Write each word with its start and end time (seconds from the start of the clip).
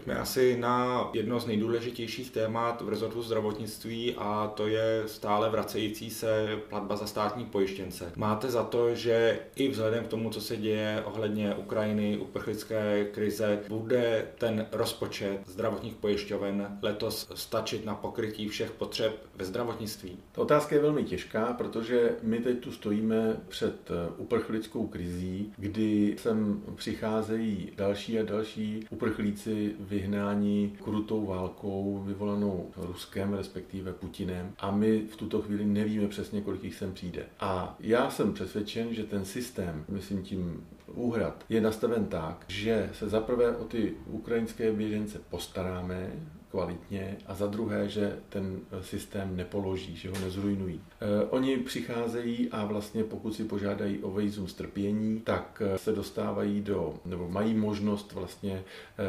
Pojďme 0.00 0.18
asi 0.18 0.56
na 0.56 1.10
jedno 1.12 1.40
z 1.40 1.46
nejdůležitějších 1.46 2.30
témat 2.30 2.82
v 2.82 2.88
rezortu 2.88 3.22
zdravotnictví 3.22 4.14
a 4.18 4.52
to 4.56 4.66
je 4.66 5.02
stále 5.06 5.50
vracející 5.50 6.10
se 6.10 6.58
platba 6.68 6.96
za 6.96 7.06
státní 7.06 7.44
pojištěnce. 7.44 8.12
Máte 8.16 8.50
za 8.50 8.62
to, 8.62 8.94
že 8.94 9.38
i 9.56 9.68
vzhledem 9.68 10.04
k 10.04 10.08
tomu, 10.08 10.30
co 10.30 10.40
se 10.40 10.56
děje 10.56 11.02
ohledně 11.04 11.54
Ukrajiny, 11.54 12.18
uprchlické 12.18 13.04
krize, 13.04 13.58
bude 13.68 14.26
ten 14.38 14.66
rozpočet 14.72 15.40
zdravotních 15.46 15.94
pojišťoven 15.94 16.78
letos 16.82 17.30
stačit 17.34 17.84
na 17.84 17.94
pokrytí 17.94 18.48
všech 18.48 18.70
potřeb 18.70 19.26
ve 19.36 19.44
zdravotnictví? 19.44 20.18
Ta 20.32 20.42
otázka 20.42 20.74
je 20.74 20.82
velmi 20.82 21.04
těžká, 21.04 21.52
protože 21.52 22.16
my 22.22 22.38
teď 22.38 22.58
tu 22.58 22.72
stojíme 22.72 23.36
před 23.48 23.90
uprchlickou 24.16 24.86
krizí, 24.86 25.52
kdy 25.56 26.16
sem 26.18 26.62
přicházejí 26.74 27.72
další 27.76 28.18
a 28.18 28.22
další 28.22 28.86
uprchlíci 28.90 29.74
vyhnání 29.90 30.76
krutou 30.84 31.26
válkou 31.26 32.02
vyvolanou 32.06 32.70
Ruskem, 32.76 33.34
respektive 33.34 33.92
Putinem 33.92 34.52
a 34.58 34.70
my 34.70 35.06
v 35.06 35.16
tuto 35.16 35.42
chvíli 35.42 35.64
nevíme 35.64 36.08
přesně, 36.08 36.40
kolik 36.40 36.64
jich 36.64 36.74
sem 36.74 36.92
přijde. 36.92 37.26
A 37.40 37.76
já 37.80 38.10
jsem 38.10 38.32
přesvědčen, 38.32 38.94
že 38.94 39.04
ten 39.04 39.24
systém, 39.24 39.84
myslím 39.88 40.22
tím 40.22 40.64
úhrad, 40.86 41.44
je 41.48 41.60
nastaven 41.60 42.06
tak, 42.06 42.44
že 42.48 42.90
se 42.92 43.08
zaprvé 43.08 43.56
o 43.56 43.64
ty 43.64 43.94
ukrajinské 44.06 44.72
běžence 44.72 45.20
postaráme, 45.30 46.12
kvalitně 46.50 47.16
a 47.26 47.34
za 47.34 47.46
druhé, 47.46 47.88
že 47.88 48.18
ten 48.28 48.60
systém 48.80 49.36
nepoloží, 49.36 49.96
že 49.96 50.10
ho 50.10 50.18
nezrujnují. 50.18 50.80
E, 51.00 51.24
oni 51.24 51.56
přicházejí 51.56 52.48
a 52.50 52.64
vlastně 52.64 53.04
pokud 53.04 53.34
si 53.34 53.44
požádají 53.44 53.98
o 53.98 54.10
vejzum 54.10 54.48
strpění, 54.48 55.20
tak 55.20 55.62
e, 55.64 55.78
se 55.78 55.92
dostávají 55.92 56.60
do, 56.60 56.94
nebo 57.04 57.28
mají 57.28 57.54
možnost 57.54 58.12
vlastně 58.12 58.62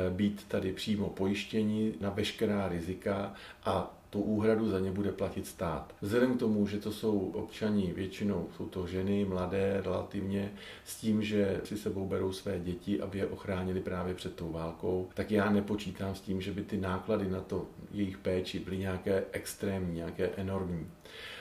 být 0.09 0.45
tady 0.47 0.73
přímo 0.73 1.09
pojištěni 1.09 1.93
na 2.01 2.09
veškerá 2.09 2.67
rizika 2.67 3.33
a 3.65 4.00
tu 4.11 4.21
úhradu 4.21 4.69
za 4.69 4.79
ně 4.79 4.91
bude 4.91 5.11
platit 5.11 5.47
stát. 5.47 5.95
Vzhledem 6.01 6.35
k 6.35 6.39
tomu, 6.39 6.67
že 6.67 6.79
to 6.79 6.91
jsou 6.91 7.19
občani, 7.19 7.93
většinou 7.93 8.47
jsou 8.57 8.65
to 8.65 8.87
ženy, 8.87 9.25
mladé 9.25 9.81
relativně, 9.85 10.51
s 10.85 10.95
tím, 10.95 11.23
že 11.23 11.61
si 11.63 11.77
sebou 11.77 12.05
berou 12.05 12.31
své 12.31 12.59
děti, 12.59 13.01
aby 13.01 13.17
je 13.17 13.27
ochránili 13.27 13.79
právě 13.79 14.13
před 14.13 14.35
tou 14.35 14.51
válkou, 14.51 15.09
tak 15.13 15.31
já 15.31 15.49
nepočítám 15.49 16.15
s 16.15 16.21
tím, 16.21 16.41
že 16.41 16.51
by 16.51 16.63
ty 16.63 16.77
náklady 16.77 17.29
na 17.29 17.41
to 17.41 17.67
jejich 17.91 18.17
péči 18.17 18.59
byly 18.59 18.77
nějaké 18.77 19.23
extrémní, 19.31 19.95
nějaké 19.95 20.29
enormní. 20.37 20.87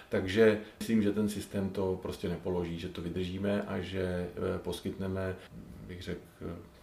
Takže 0.09 0.61
myslím, 0.81 1.03
že 1.03 1.13
ten 1.13 1.29
systém 1.29 1.71
to 1.71 1.99
prostě 2.03 2.29
nepoloží, 2.29 2.79
že 2.79 2.89
to 2.89 3.03
vydržíme 3.03 3.63
a 3.63 3.81
že 3.81 4.03
eh, 4.03 4.59
poskytneme, 4.59 5.37
bych 5.91 6.03
řekl, 6.03 6.21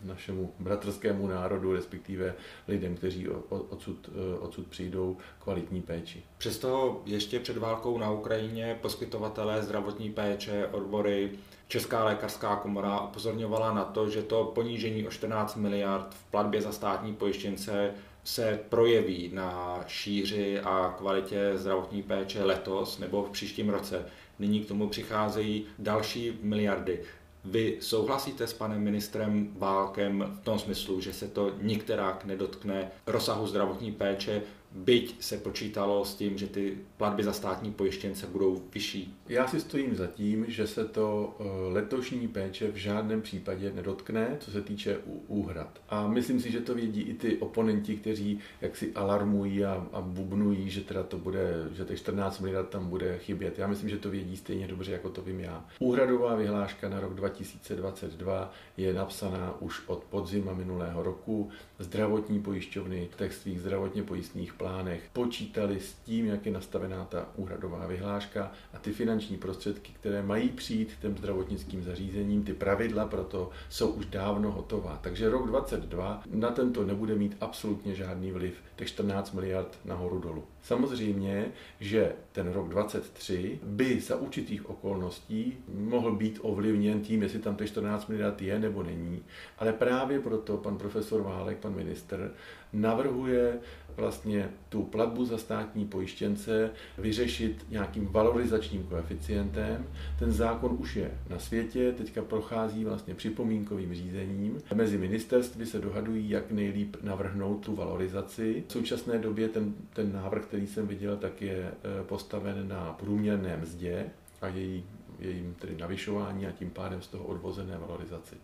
našemu 0.01 0.53
bratrskému 0.59 1.27
národu, 1.27 1.73
respektive 1.73 2.35
lidem, 2.67 2.95
kteří 2.95 3.27
odsud, 3.49 4.09
eh, 4.09 4.39
odsud 4.39 4.67
přijdou, 4.67 5.17
kvalitní 5.39 5.81
péči. 5.81 6.23
Přesto 6.37 7.01
ještě 7.05 7.39
před 7.39 7.57
válkou 7.57 7.97
na 7.97 8.11
Ukrajině 8.11 8.77
poskytovatelé 8.81 9.63
zdravotní 9.63 10.11
péče, 10.11 10.67
odbory, 10.71 11.31
Česká 11.67 12.03
lékařská 12.03 12.55
komora 12.55 12.99
upozorňovala 12.99 13.73
na 13.73 13.83
to, 13.83 14.09
že 14.09 14.21
to 14.21 14.51
ponížení 14.55 15.07
o 15.07 15.11
14 15.11 15.55
miliard 15.55 16.13
v 16.13 16.31
platbě 16.31 16.61
za 16.61 16.71
státní 16.71 17.15
pojištěnce 17.15 17.93
se 18.23 18.59
projeví 18.69 19.31
na 19.33 19.83
šíři 19.87 20.59
a 20.59 20.95
kvalitě 20.97 21.51
zdravotní 21.55 22.03
péče 22.03 22.43
letos 22.43 22.99
nebo 22.99 23.23
v 23.23 23.29
příštím 23.29 23.69
roce. 23.69 24.05
Nyní 24.39 24.59
k 24.59 24.67
tomu 24.67 24.89
přicházejí 24.89 25.65
další 25.79 26.39
miliardy. 26.41 26.99
Vy 27.45 27.77
souhlasíte 27.81 28.47
s 28.47 28.53
panem 28.53 28.81
ministrem 28.81 29.49
Válkem 29.57 30.37
v 30.41 30.43
tom 30.43 30.59
smyslu, 30.59 31.01
že 31.01 31.13
se 31.13 31.27
to 31.27 31.51
nikterak 31.61 32.25
nedotkne 32.25 32.91
rozsahu 33.07 33.47
zdravotní 33.47 33.91
péče, 33.91 34.41
byť 34.71 35.23
se 35.23 35.37
počítalo 35.37 36.05
s 36.05 36.15
tím, 36.15 36.37
že 36.37 36.47
ty 36.47 36.77
platby 36.97 37.23
za 37.23 37.33
státní 37.33 37.71
pojištěnce 37.71 38.27
budou 38.27 38.61
vyšší? 38.73 39.15
Já 39.29 39.47
si 39.47 39.59
stojím 39.59 39.95
za 39.95 40.07
tím, 40.07 40.45
že 40.47 40.67
se 40.67 40.85
to 40.85 41.35
eh, 41.39 41.43
letošní 41.73 42.27
péče 42.27 42.71
v 42.71 42.75
žádném 42.75 43.21
případě 43.21 43.71
nedotkne, 43.75 44.37
co 44.39 44.51
se 44.51 44.61
týče 44.61 44.97
úhrad. 45.27 45.81
A 45.89 46.07
myslím 46.07 46.39
si, 46.39 46.51
že 46.51 46.59
to 46.59 46.75
vědí 46.75 47.01
i 47.01 47.13
ty 47.13 47.37
oponenti, 47.37 47.95
kteří 47.95 48.39
jaksi 48.61 48.93
alarmují 48.93 49.65
a, 49.65 49.87
a 49.93 50.01
bubnují, 50.01 50.69
že 50.69 50.81
teda 50.81 51.03
to 51.03 51.17
bude, 51.17 51.69
že 51.71 51.85
těch 51.85 51.99
14 51.99 52.39
miliard 52.39 52.69
tam 52.69 52.89
bude 52.89 53.17
chybět. 53.17 53.59
Já 53.59 53.67
myslím, 53.67 53.89
že 53.89 53.97
to 53.97 54.09
vědí 54.09 54.37
stejně 54.37 54.67
dobře, 54.67 54.91
jako 54.91 55.09
to 55.09 55.21
vím 55.21 55.39
já. 55.39 55.65
Úhradová 55.79 56.35
vyhláška 56.35 56.89
na 56.89 56.99
rok 56.99 57.13
2022 57.13 58.53
je 58.77 58.93
napsaná 58.93 59.61
už 59.61 59.81
od 59.87 60.03
podzima 60.03 60.53
minulého 60.53 61.03
roku. 61.03 61.49
Zdravotní 61.79 62.41
pojišťovny 62.41 63.09
v 63.11 63.17
těch 63.17 63.33
svých 63.33 63.59
zdravotně 63.59 64.03
pojistných 64.03 64.53
plánech 64.57 65.01
počítali 65.13 65.79
s 65.79 65.93
tím, 65.93 66.25
jak 66.25 66.45
je 66.45 66.51
nastavená 66.51 67.05
ta 67.05 67.29
úhradová 67.35 67.87
vyhláška 67.87 68.51
a 68.73 68.79
ty 68.79 68.91
finanční 68.91 69.37
prostředky, 69.37 69.91
které 69.99 70.21
mají 70.21 70.49
přijít 70.49 70.97
těm 71.01 71.17
zdravotnickým 71.17 71.83
zařízením, 71.83 72.43
ty 72.43 72.53
pravidla 72.53 73.05
pro 73.05 73.23
to 73.23 73.49
jsou 73.69 73.89
už 73.89 74.05
dávno 74.05 74.51
hotová. 74.51 74.99
Takže 75.01 75.29
rok 75.29 75.47
2022 75.47 76.23
na 76.31 76.51
tento 76.51 76.85
nebude 76.85 77.15
mít 77.15 77.37
absolutně 77.41 77.95
žádný 77.95 78.31
vliv, 78.31 78.53
těch 78.75 78.87
14 78.87 79.33
miliard 79.33 79.79
nahoru 79.85 80.19
dolů. 80.19 80.43
Samozřejmě, 80.61 81.51
že 81.79 82.11
ten 82.31 82.51
rok 82.51 82.69
23 82.69 83.59
by 83.63 84.01
za 84.01 84.15
určitých 84.15 84.69
okolností 84.69 85.57
mohl 85.67 86.15
být 86.15 86.39
ovlivněn 86.41 87.01
tím, 87.01 87.23
jestli 87.23 87.39
tam 87.39 87.55
těch 87.55 87.67
14 87.67 88.07
miliard 88.07 88.41
je 88.41 88.59
nebo 88.59 88.83
není, 88.83 89.23
ale 89.57 89.73
právě 89.73 90.19
proto 90.19 90.57
pan 90.57 90.77
profesor 90.77 91.21
Válek, 91.21 91.57
pan 91.57 91.75
minister, 91.75 92.31
navrhuje 92.73 93.59
vlastně 93.97 94.49
tu 94.69 94.83
platbu 94.83 95.25
za 95.25 95.37
státní 95.37 95.85
pojištěnce 95.85 96.71
vyřešit 96.97 97.65
nějakým 97.69 98.07
valorizačním 98.07 98.83
koeficientem. 98.83 99.85
Ten 100.19 100.31
zákon 100.31 100.77
už 100.79 100.95
je 100.95 101.11
na 101.29 101.39
světě, 101.39 101.91
teďka 101.91 102.21
prochází 102.21 102.85
vlastně 102.85 103.15
připomínkovým 103.15 103.93
řízením. 103.93 104.61
Mezi 104.73 104.97
ministerstvy 104.97 105.65
se 105.65 105.79
dohadují, 105.79 106.29
jak 106.29 106.51
nejlíp 106.51 106.95
navrhnout 107.03 107.65
tu 107.65 107.75
valorizaci. 107.75 108.63
V 108.67 108.71
současné 108.71 109.19
době 109.19 109.49
ten, 109.49 109.73
ten 109.93 110.13
návrh, 110.13 110.45
který 110.45 110.67
jsem 110.67 110.87
viděl, 110.87 111.17
tak 111.17 111.41
je 111.41 111.57
eh, 111.59 112.03
postaven 112.03 112.67
na 112.67 112.93
průměrné 112.99 113.57
mzdě 113.57 114.05
a 114.41 114.47
její 114.47 114.83
jejím 115.19 115.55
tedy 115.59 115.75
navyšování 115.77 116.47
a 116.47 116.51
tím 116.51 116.69
pádem 116.69 117.01
z 117.01 117.07
toho 117.07 117.23
odvozené 117.23 117.77
valorizaci. 117.77 118.35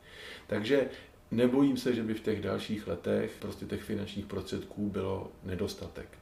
Takže 0.47 0.90
nebojím 1.35 1.77
se, 1.77 1.95
že 1.95 2.03
by 2.03 2.13
v 2.13 2.21
těch 2.21 2.41
dalších 2.41 2.88
letech 2.88 3.31
prostě 3.39 3.66
těch 3.66 3.83
finančních 3.83 4.25
prostředků 4.25 4.89
bylo 4.89 5.31
nedostatek 5.44 6.17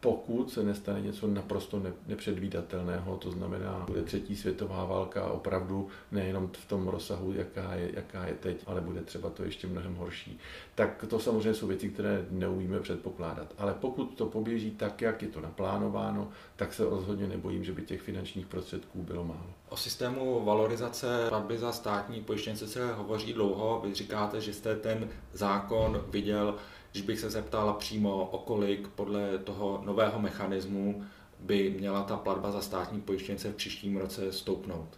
pokud 0.00 0.50
se 0.50 0.62
nestane 0.62 1.00
něco 1.00 1.26
naprosto 1.26 1.82
nepředvídatelného, 2.06 3.16
to 3.16 3.30
znamená, 3.30 3.84
bude 3.86 4.02
třetí 4.02 4.36
světová 4.36 4.84
válka 4.84 5.26
opravdu 5.26 5.88
nejenom 6.12 6.50
v 6.52 6.68
tom 6.68 6.88
rozsahu, 6.88 7.32
jaká 7.32 7.74
je, 7.74 7.90
jaká 7.94 8.26
je 8.26 8.34
teď, 8.34 8.62
ale 8.66 8.80
bude 8.80 9.00
třeba 9.00 9.30
to 9.30 9.44
ještě 9.44 9.66
mnohem 9.66 9.94
horší. 9.94 10.38
Tak 10.74 11.04
to 11.08 11.18
samozřejmě 11.18 11.54
jsou 11.54 11.66
věci, 11.66 11.88
které 11.88 12.26
neumíme 12.30 12.80
předpokládat. 12.80 13.54
Ale 13.58 13.74
pokud 13.80 14.14
to 14.14 14.26
poběží 14.26 14.70
tak, 14.70 15.02
jak 15.02 15.22
je 15.22 15.28
to 15.28 15.40
naplánováno, 15.40 16.28
tak 16.56 16.74
se 16.74 16.84
rozhodně 16.84 17.26
nebojím, 17.26 17.64
že 17.64 17.72
by 17.72 17.82
těch 17.82 18.02
finančních 18.02 18.46
prostředků 18.46 19.02
bylo 19.02 19.24
málo. 19.24 19.50
O 19.68 19.76
systému 19.76 20.44
valorizace 20.44 21.26
platby 21.28 21.58
za 21.58 21.72
státní 21.72 22.20
pojištěnce 22.20 22.68
se 22.68 22.92
hovoří 22.94 23.32
dlouho. 23.32 23.82
Vy 23.84 23.94
říkáte, 23.94 24.40
že 24.40 24.52
jste 24.52 24.76
ten 24.76 25.08
zákon 25.32 26.04
viděl 26.08 26.54
když 26.96 27.06
bych 27.06 27.20
se 27.20 27.30
zeptal 27.30 27.72
přímo, 27.72 28.24
o 28.24 28.38
kolik 28.38 28.88
podle 28.88 29.38
toho 29.38 29.82
nového 29.84 30.20
mechanismu 30.20 31.04
by 31.40 31.70
měla 31.70 32.02
ta 32.02 32.16
platba 32.16 32.50
za 32.50 32.60
státní 32.60 33.00
pojištěnce 33.00 33.52
v 33.52 33.54
příštím 33.54 33.96
roce 33.96 34.32
stoupnout? 34.32 34.88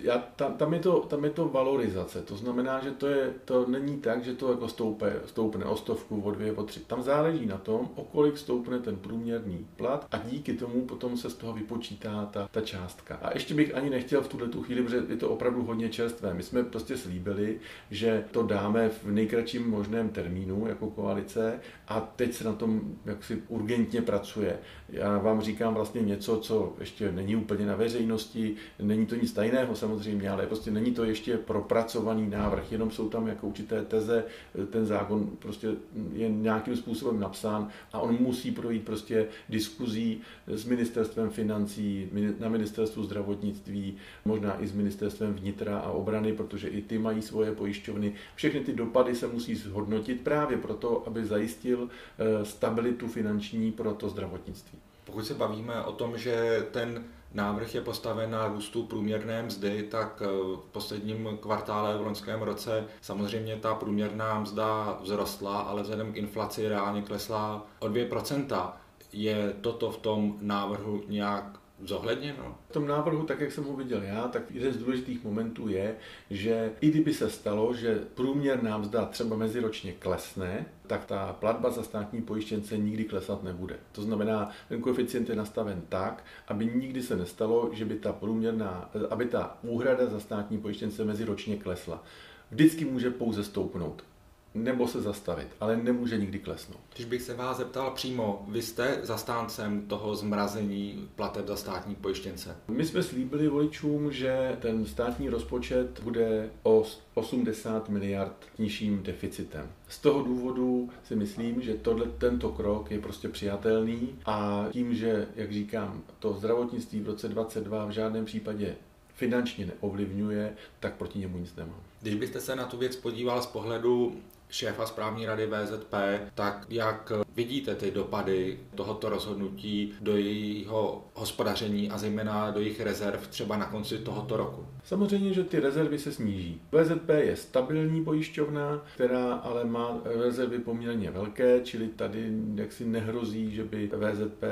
Já, 0.00 0.18
tam, 0.18 0.54
tam, 0.54 0.74
je 0.74 0.80
to, 0.80 1.00
tam 1.00 1.24
je 1.24 1.30
to 1.30 1.48
valorizace, 1.48 2.22
to 2.22 2.36
znamená, 2.36 2.80
že 2.80 2.90
to, 2.90 3.06
je, 3.06 3.30
to 3.44 3.66
není 3.66 3.96
tak, 3.96 4.24
že 4.24 4.34
to 4.34 4.50
jako 4.50 4.68
stoupe, 4.68 5.20
stoupne 5.26 5.64
o 5.64 5.76
stovku, 5.76 6.20
o 6.20 6.30
dvě, 6.30 6.52
o 6.52 6.62
tři. 6.62 6.80
Tam 6.80 7.02
záleží 7.02 7.46
na 7.46 7.58
tom, 7.58 7.88
o 7.94 8.04
kolik 8.04 8.38
stoupne 8.38 8.78
ten 8.78 8.96
průměrný 8.96 9.66
plat 9.76 10.06
a 10.10 10.18
díky 10.18 10.52
tomu 10.52 10.86
potom 10.86 11.16
se 11.16 11.30
z 11.30 11.34
toho 11.34 11.52
vypočítá 11.52 12.28
ta, 12.32 12.48
ta 12.50 12.60
částka. 12.60 13.18
A 13.22 13.34
ještě 13.34 13.54
bych 13.54 13.74
ani 13.74 13.90
nechtěl 13.90 14.22
v 14.22 14.28
tuhle 14.28 14.48
tu 14.48 14.62
chvíli, 14.62 14.82
protože 14.82 15.02
je 15.08 15.16
to 15.16 15.30
opravdu 15.30 15.62
hodně 15.62 15.88
čerstvé. 15.88 16.34
My 16.34 16.42
jsme 16.42 16.64
prostě 16.64 16.96
slíbili, 16.96 17.60
že 17.90 18.24
to 18.30 18.42
dáme 18.42 18.88
v 18.88 19.04
nejkratším 19.04 19.70
možném 19.70 20.08
termínu 20.08 20.66
jako 20.66 20.90
koalice 20.90 21.60
a 21.88 22.00
teď 22.00 22.34
se 22.34 22.44
na 22.44 22.52
tom 22.52 22.80
jaksi 23.04 23.42
urgentně 23.48 24.02
pracuje. 24.02 24.58
Já 24.88 25.18
vám 25.18 25.40
říkám 25.40 25.74
vlastně 25.74 26.02
něco, 26.02 26.36
co 26.36 26.72
ještě 26.80 27.12
není 27.12 27.36
úplně 27.36 27.66
na 27.66 27.76
veřejnosti, 27.76 28.56
není 28.78 29.06
to 29.06 29.14
nic 29.14 29.32
tajného 29.32 29.76
samozřejmě, 29.82 30.30
ale 30.30 30.46
prostě 30.46 30.70
není 30.70 30.92
to 30.92 31.04
ještě 31.04 31.36
propracovaný 31.36 32.30
návrh, 32.30 32.72
jenom 32.72 32.90
jsou 32.90 33.08
tam 33.08 33.26
jako 33.26 33.46
určité 33.46 33.84
teze, 33.84 34.24
ten 34.70 34.86
zákon 34.86 35.30
prostě 35.38 35.68
je 36.12 36.28
nějakým 36.28 36.76
způsobem 36.76 37.20
napsán 37.20 37.68
a 37.92 37.98
on 37.98 38.16
musí 38.20 38.50
projít 38.50 38.84
prostě 38.84 39.26
diskuzí 39.48 40.20
s 40.46 40.64
ministerstvem 40.64 41.30
financí, 41.30 42.08
na 42.38 42.48
ministerstvu 42.48 43.02
zdravotnictví, 43.02 43.96
možná 44.24 44.62
i 44.62 44.66
s 44.66 44.72
ministerstvem 44.72 45.34
vnitra 45.34 45.78
a 45.78 45.90
obrany, 45.90 46.32
protože 46.32 46.68
i 46.68 46.82
ty 46.82 46.98
mají 46.98 47.22
svoje 47.22 47.52
pojišťovny. 47.52 48.14
Všechny 48.34 48.60
ty 48.60 48.72
dopady 48.72 49.14
se 49.14 49.26
musí 49.26 49.54
zhodnotit 49.54 50.20
právě 50.20 50.58
proto, 50.58 51.02
aby 51.06 51.24
zajistil 51.24 51.88
eh, 51.88 52.44
stabilitu 52.44 53.08
finanční 53.08 53.72
pro 53.72 53.94
to 53.94 54.08
zdravotnictví. 54.08 54.78
Pokud 55.04 55.26
se 55.26 55.34
bavíme 55.34 55.82
o 55.82 55.92
tom, 55.92 56.18
že 56.18 56.66
ten 56.70 57.04
návrh 57.34 57.74
je 57.74 57.80
postaven 57.80 58.30
na 58.30 58.48
růstu 58.48 58.82
průměrné 58.82 59.42
mzdy, 59.42 59.82
tak 59.82 60.22
eh, 60.24 60.26
v 60.56 60.68
posledním 60.72 61.38
kvartále 61.40 61.98
v 61.98 62.00
loňském 62.00 62.42
roce 62.42 62.84
samozřejmě 63.00 63.56
ta 63.56 63.74
průměrná 63.74 64.40
mzda 64.40 64.98
vzrostla, 65.02 65.60
ale 65.60 65.82
vzhledem 65.82 66.12
k 66.12 66.16
inflaci 66.16 66.68
reálně 66.68 67.02
klesla 67.02 67.66
o 67.78 67.88
2%. 67.88 68.72
Je 69.12 69.54
toto 69.60 69.90
v 69.90 69.96
tom 69.96 70.38
návrhu 70.40 71.02
nějak 71.08 71.61
zohledněno? 71.84 72.58
V 72.68 72.72
tom 72.72 72.86
návrhu, 72.86 73.22
tak 73.22 73.40
jak 73.40 73.52
jsem 73.52 73.64
ho 73.64 73.76
viděl 73.76 74.02
já, 74.02 74.28
tak 74.28 74.42
jeden 74.50 74.72
z 74.72 74.76
důležitých 74.76 75.24
momentů 75.24 75.68
je, 75.68 75.96
že 76.30 76.72
i 76.80 76.90
kdyby 76.90 77.14
se 77.14 77.30
stalo, 77.30 77.74
že 77.74 78.00
průměrná 78.14 78.78
mzda 78.78 79.04
třeba 79.04 79.36
meziročně 79.36 79.92
klesne, 79.92 80.66
tak 80.86 81.04
ta 81.04 81.32
platba 81.32 81.70
za 81.70 81.82
státní 81.82 82.22
pojištěnce 82.22 82.78
nikdy 82.78 83.04
klesat 83.04 83.42
nebude. 83.42 83.76
To 83.92 84.02
znamená, 84.02 84.50
ten 84.68 84.80
koeficient 84.80 85.28
je 85.28 85.36
nastaven 85.36 85.82
tak, 85.88 86.24
aby 86.48 86.66
nikdy 86.66 87.02
se 87.02 87.16
nestalo, 87.16 87.70
že 87.72 87.84
by 87.84 87.94
ta 87.94 88.12
průměrná, 88.12 88.90
aby 89.10 89.26
ta 89.26 89.58
úhrada 89.62 90.06
za 90.06 90.20
státní 90.20 90.58
pojištěnce 90.58 91.04
meziročně 91.04 91.56
klesla. 91.56 92.04
Vždycky 92.50 92.84
může 92.84 93.10
pouze 93.10 93.44
stoupnout 93.44 94.04
nebo 94.54 94.88
se 94.88 95.02
zastavit, 95.02 95.48
ale 95.60 95.76
nemůže 95.76 96.18
nikdy 96.18 96.38
klesnout. 96.38 96.80
Když 96.94 97.06
bych 97.06 97.22
se 97.22 97.34
vás 97.34 97.56
zeptal 97.56 97.90
přímo, 97.90 98.44
vy 98.48 98.62
jste 98.62 98.98
zastáncem 99.02 99.82
toho 99.82 100.14
zmrazení 100.14 101.08
plateb 101.16 101.46
za 101.46 101.56
státní 101.56 101.94
pojištěnce? 101.94 102.56
My 102.68 102.84
jsme 102.84 103.02
slíbili 103.02 103.48
voličům, 103.48 104.12
že 104.12 104.56
ten 104.60 104.86
státní 104.86 105.28
rozpočet 105.28 106.00
bude 106.02 106.50
o 106.62 106.84
80 107.14 107.88
miliard 107.88 108.36
nižším 108.58 109.02
deficitem. 109.02 109.70
Z 109.88 109.98
toho 109.98 110.22
důvodu 110.22 110.90
si 111.04 111.16
myslím, 111.16 111.62
že 111.62 111.74
tohle, 111.74 112.06
tento 112.18 112.48
krok 112.48 112.90
je 112.90 113.00
prostě 113.00 113.28
přijatelný 113.28 114.08
a 114.26 114.66
tím, 114.70 114.94
že, 114.94 115.28
jak 115.36 115.52
říkám, 115.52 116.02
to 116.18 116.32
zdravotnictví 116.32 117.00
v 117.00 117.06
roce 117.06 117.28
2022 117.28 117.86
v 117.86 117.90
žádném 117.90 118.24
případě 118.24 118.76
finančně 119.14 119.66
neovlivňuje, 119.66 120.54
tak 120.80 120.94
proti 120.94 121.18
němu 121.18 121.38
nic 121.38 121.56
nemám. 121.56 121.80
Když 122.00 122.14
byste 122.14 122.40
se 122.40 122.56
na 122.56 122.64
tu 122.64 122.76
věc 122.76 122.96
podíval 122.96 123.42
z 123.42 123.46
pohledu 123.46 124.16
šéfa 124.52 124.86
správní 124.86 125.26
rady 125.26 125.46
VZP, 125.46 125.94
tak 126.34 126.66
jak 126.68 127.12
vidíte 127.34 127.74
ty 127.74 127.90
dopady 127.90 128.58
tohoto 128.74 129.08
rozhodnutí 129.08 129.92
do 130.00 130.16
jejího 130.16 131.04
hospodaření 131.14 131.90
a 131.90 131.98
zejména 131.98 132.50
do 132.50 132.60
jejich 132.60 132.80
rezerv 132.80 133.26
třeba 133.28 133.56
na 133.56 133.66
konci 133.66 133.98
tohoto 133.98 134.36
roku? 134.36 134.66
Samozřejmě, 134.84 135.34
že 135.34 135.44
ty 135.44 135.60
rezervy 135.60 135.98
se 135.98 136.12
sníží. 136.12 136.60
VZP 136.72 137.08
je 137.08 137.36
stabilní 137.36 138.04
pojišťovna, 138.04 138.84
která 138.94 139.34
ale 139.34 139.64
má 139.64 140.00
rezervy 140.04 140.58
poměrně 140.58 141.10
velké, 141.10 141.60
čili 141.60 141.88
tady 141.88 142.32
jaksi 142.54 142.84
nehrozí, 142.84 143.54
že 143.54 143.64
by 143.64 143.90
VZP 143.96 144.44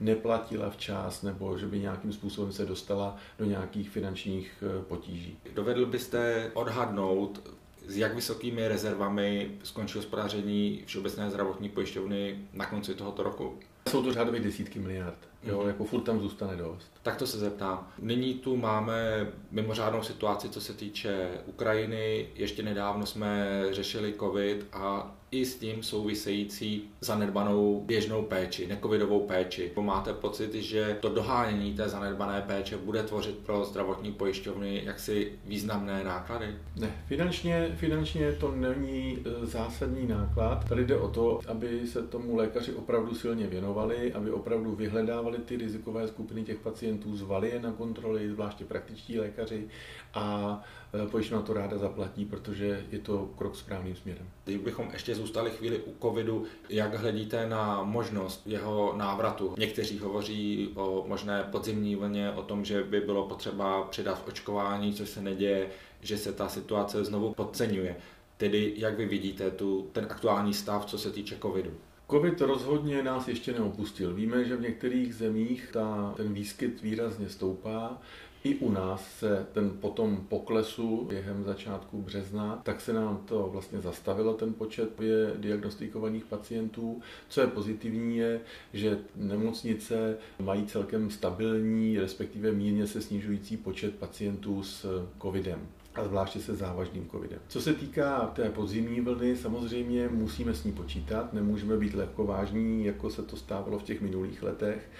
neplatila 0.00 0.70
včas 0.70 1.22
nebo 1.22 1.58
že 1.58 1.66
by 1.66 1.78
nějakým 1.78 2.12
způsobem 2.12 2.52
se 2.52 2.66
dostala 2.66 3.16
do 3.38 3.44
nějakých 3.44 3.90
finančních 3.90 4.64
eh, 4.66 4.82
potíží. 4.82 5.38
Dovedl 5.54 5.86
byste 5.86 6.50
odhadnout, 6.54 7.57
s 7.88 7.96
jak 7.96 8.14
vysokými 8.14 8.68
rezervami 8.68 9.50
skončilo 9.62 10.02
hospodaření 10.02 10.82
Všeobecné 10.86 11.30
zdravotní 11.30 11.68
pojišťovny 11.68 12.38
na 12.52 12.66
konci 12.66 12.94
tohoto 12.94 13.22
roku? 13.22 13.58
Jsou 13.88 14.02
to 14.02 14.12
řádově 14.12 14.40
desítky 14.40 14.78
miliard. 14.78 15.18
Jo, 15.42 15.62
mm. 15.62 15.68
jako 15.68 15.84
furt 15.84 16.00
tam 16.00 16.20
zůstane 16.20 16.56
dost. 16.56 16.90
Tak 17.02 17.16
to 17.16 17.26
se 17.26 17.38
zeptám. 17.38 17.88
Nyní 17.98 18.34
tu 18.34 18.56
máme 18.56 19.26
mimořádnou 19.50 20.02
situaci, 20.02 20.48
co 20.48 20.60
se 20.60 20.72
týče 20.72 21.30
Ukrajiny. 21.46 22.28
Ještě 22.34 22.62
nedávno 22.62 23.06
jsme 23.06 23.62
řešili 23.70 24.14
covid 24.18 24.66
a 24.72 25.14
i 25.30 25.44
s 25.44 25.58
tím 25.58 25.82
související 25.82 26.90
zanedbanou 27.00 27.82
běžnou 27.86 28.22
péči, 28.22 28.66
necovidovou 28.66 29.20
péči. 29.20 29.72
Máte 29.80 30.12
pocit, 30.12 30.54
že 30.54 30.96
to 31.00 31.08
dohánění 31.08 31.74
té 31.74 31.88
zanedbané 31.88 32.42
péče 32.46 32.76
bude 32.76 33.02
tvořit 33.02 33.38
pro 33.38 33.64
zdravotní 33.64 34.12
pojišťovny 34.12 34.82
jaksi 34.84 35.32
významné 35.44 36.04
náklady? 36.04 36.46
Ne, 36.76 37.02
finančně, 37.06 37.76
finančně 37.76 38.32
to 38.32 38.52
není 38.52 39.18
e, 39.42 39.46
zásadní 39.46 40.06
náklad. 40.06 40.68
Tady 40.68 40.84
jde 40.84 40.96
o 40.96 41.08
to, 41.08 41.40
aby 41.48 41.86
se 41.86 42.02
tomu 42.02 42.36
lékaři 42.36 42.72
opravdu 42.72 43.14
silně 43.14 43.46
věnovali, 43.46 44.12
aby 44.12 44.30
opravdu 44.30 44.74
vyhledávali 44.74 45.27
ty 45.36 45.56
rizikové 45.56 46.08
skupiny 46.08 46.44
těch 46.44 46.58
pacientů, 46.58 47.16
zvali 47.16 47.50
je 47.50 47.60
na 47.60 47.72
kontroly, 47.72 48.30
zvláště 48.30 48.64
praktičtí 48.64 49.18
lékaři 49.18 49.68
a 50.14 50.62
e, 51.04 51.06
pojišťovna 51.06 51.46
to 51.46 51.52
ráda 51.52 51.78
zaplatí, 51.78 52.24
protože 52.24 52.84
je 52.90 52.98
to 52.98 53.30
krok 53.38 53.56
správným 53.56 53.96
směrem. 53.96 54.28
Kdybychom 54.44 54.88
ještě 54.92 55.14
zůstali 55.14 55.50
chvíli 55.50 55.78
u 55.78 55.94
covidu, 56.02 56.44
jak 56.68 56.94
hledíte 56.94 57.48
na 57.48 57.82
možnost 57.82 58.46
jeho 58.46 58.94
návratu? 58.96 59.54
Někteří 59.58 59.98
hovoří 59.98 60.70
o 60.74 61.04
možné 61.08 61.48
podzimní 61.50 61.96
vlně, 61.96 62.30
o 62.30 62.42
tom, 62.42 62.64
že 62.64 62.82
by 62.82 63.00
bylo 63.00 63.28
potřeba 63.28 63.82
přidat 63.82 64.24
očkování, 64.28 64.94
což 64.94 65.08
se 65.08 65.22
neděje, 65.22 65.68
že 66.00 66.18
se 66.18 66.32
ta 66.32 66.48
situace 66.48 67.04
znovu 67.04 67.34
podceňuje. 67.34 67.96
Tedy 68.36 68.74
jak 68.76 68.96
vy 68.96 69.06
vidíte 69.06 69.50
tu, 69.50 69.88
ten 69.92 70.06
aktuální 70.10 70.54
stav, 70.54 70.86
co 70.86 70.98
se 70.98 71.10
týče 71.10 71.36
covidu? 71.42 71.70
Covid 72.10 72.40
rozhodně 72.40 73.02
nás 73.02 73.28
ještě 73.28 73.52
neopustil. 73.52 74.14
Víme, 74.14 74.44
že 74.44 74.56
v 74.56 74.60
některých 74.60 75.14
zemích 75.14 75.68
ta, 75.72 76.14
ten 76.16 76.34
výskyt 76.34 76.82
výrazně 76.82 77.28
stoupá. 77.28 77.98
I 78.44 78.54
u 78.54 78.70
nás 78.70 79.18
se 79.18 79.46
ten 79.52 79.70
potom 79.70 80.26
poklesu 80.28 81.04
během 81.04 81.44
začátku 81.44 82.02
března, 82.02 82.60
tak 82.62 82.80
se 82.80 82.92
nám 82.92 83.22
to 83.24 83.48
vlastně 83.52 83.80
zastavilo, 83.80 84.34
ten 84.34 84.54
počet 84.54 85.00
je 85.00 85.32
diagnostikovaných 85.36 86.24
pacientů. 86.24 87.02
Co 87.28 87.40
je 87.40 87.46
pozitivní 87.46 88.16
je, 88.16 88.40
že 88.72 88.98
nemocnice 89.16 90.16
mají 90.38 90.66
celkem 90.66 91.10
stabilní, 91.10 91.98
respektive 91.98 92.52
mírně 92.52 92.86
se 92.86 93.00
snižující 93.00 93.56
počet 93.56 93.94
pacientů 93.94 94.62
s 94.62 95.06
covidem 95.22 95.68
a 95.98 96.04
zvláště 96.04 96.40
se 96.40 96.54
závažným 96.54 97.08
covidem. 97.10 97.38
Co 97.48 97.60
se 97.60 97.74
týká 97.74 98.32
té 98.34 98.50
podzimní 98.50 99.00
vlny, 99.00 99.36
samozřejmě 99.36 100.08
musíme 100.12 100.54
s 100.54 100.64
ní 100.64 100.72
počítat, 100.72 101.32
nemůžeme 101.32 101.76
být 101.76 101.94
lehkovážní, 101.94 102.84
jako 102.84 103.10
se 103.10 103.22
to 103.22 103.36
stávalo 103.36 103.78
v 103.78 103.82
těch 103.82 104.00
minulých 104.00 104.42
letech 104.42 104.90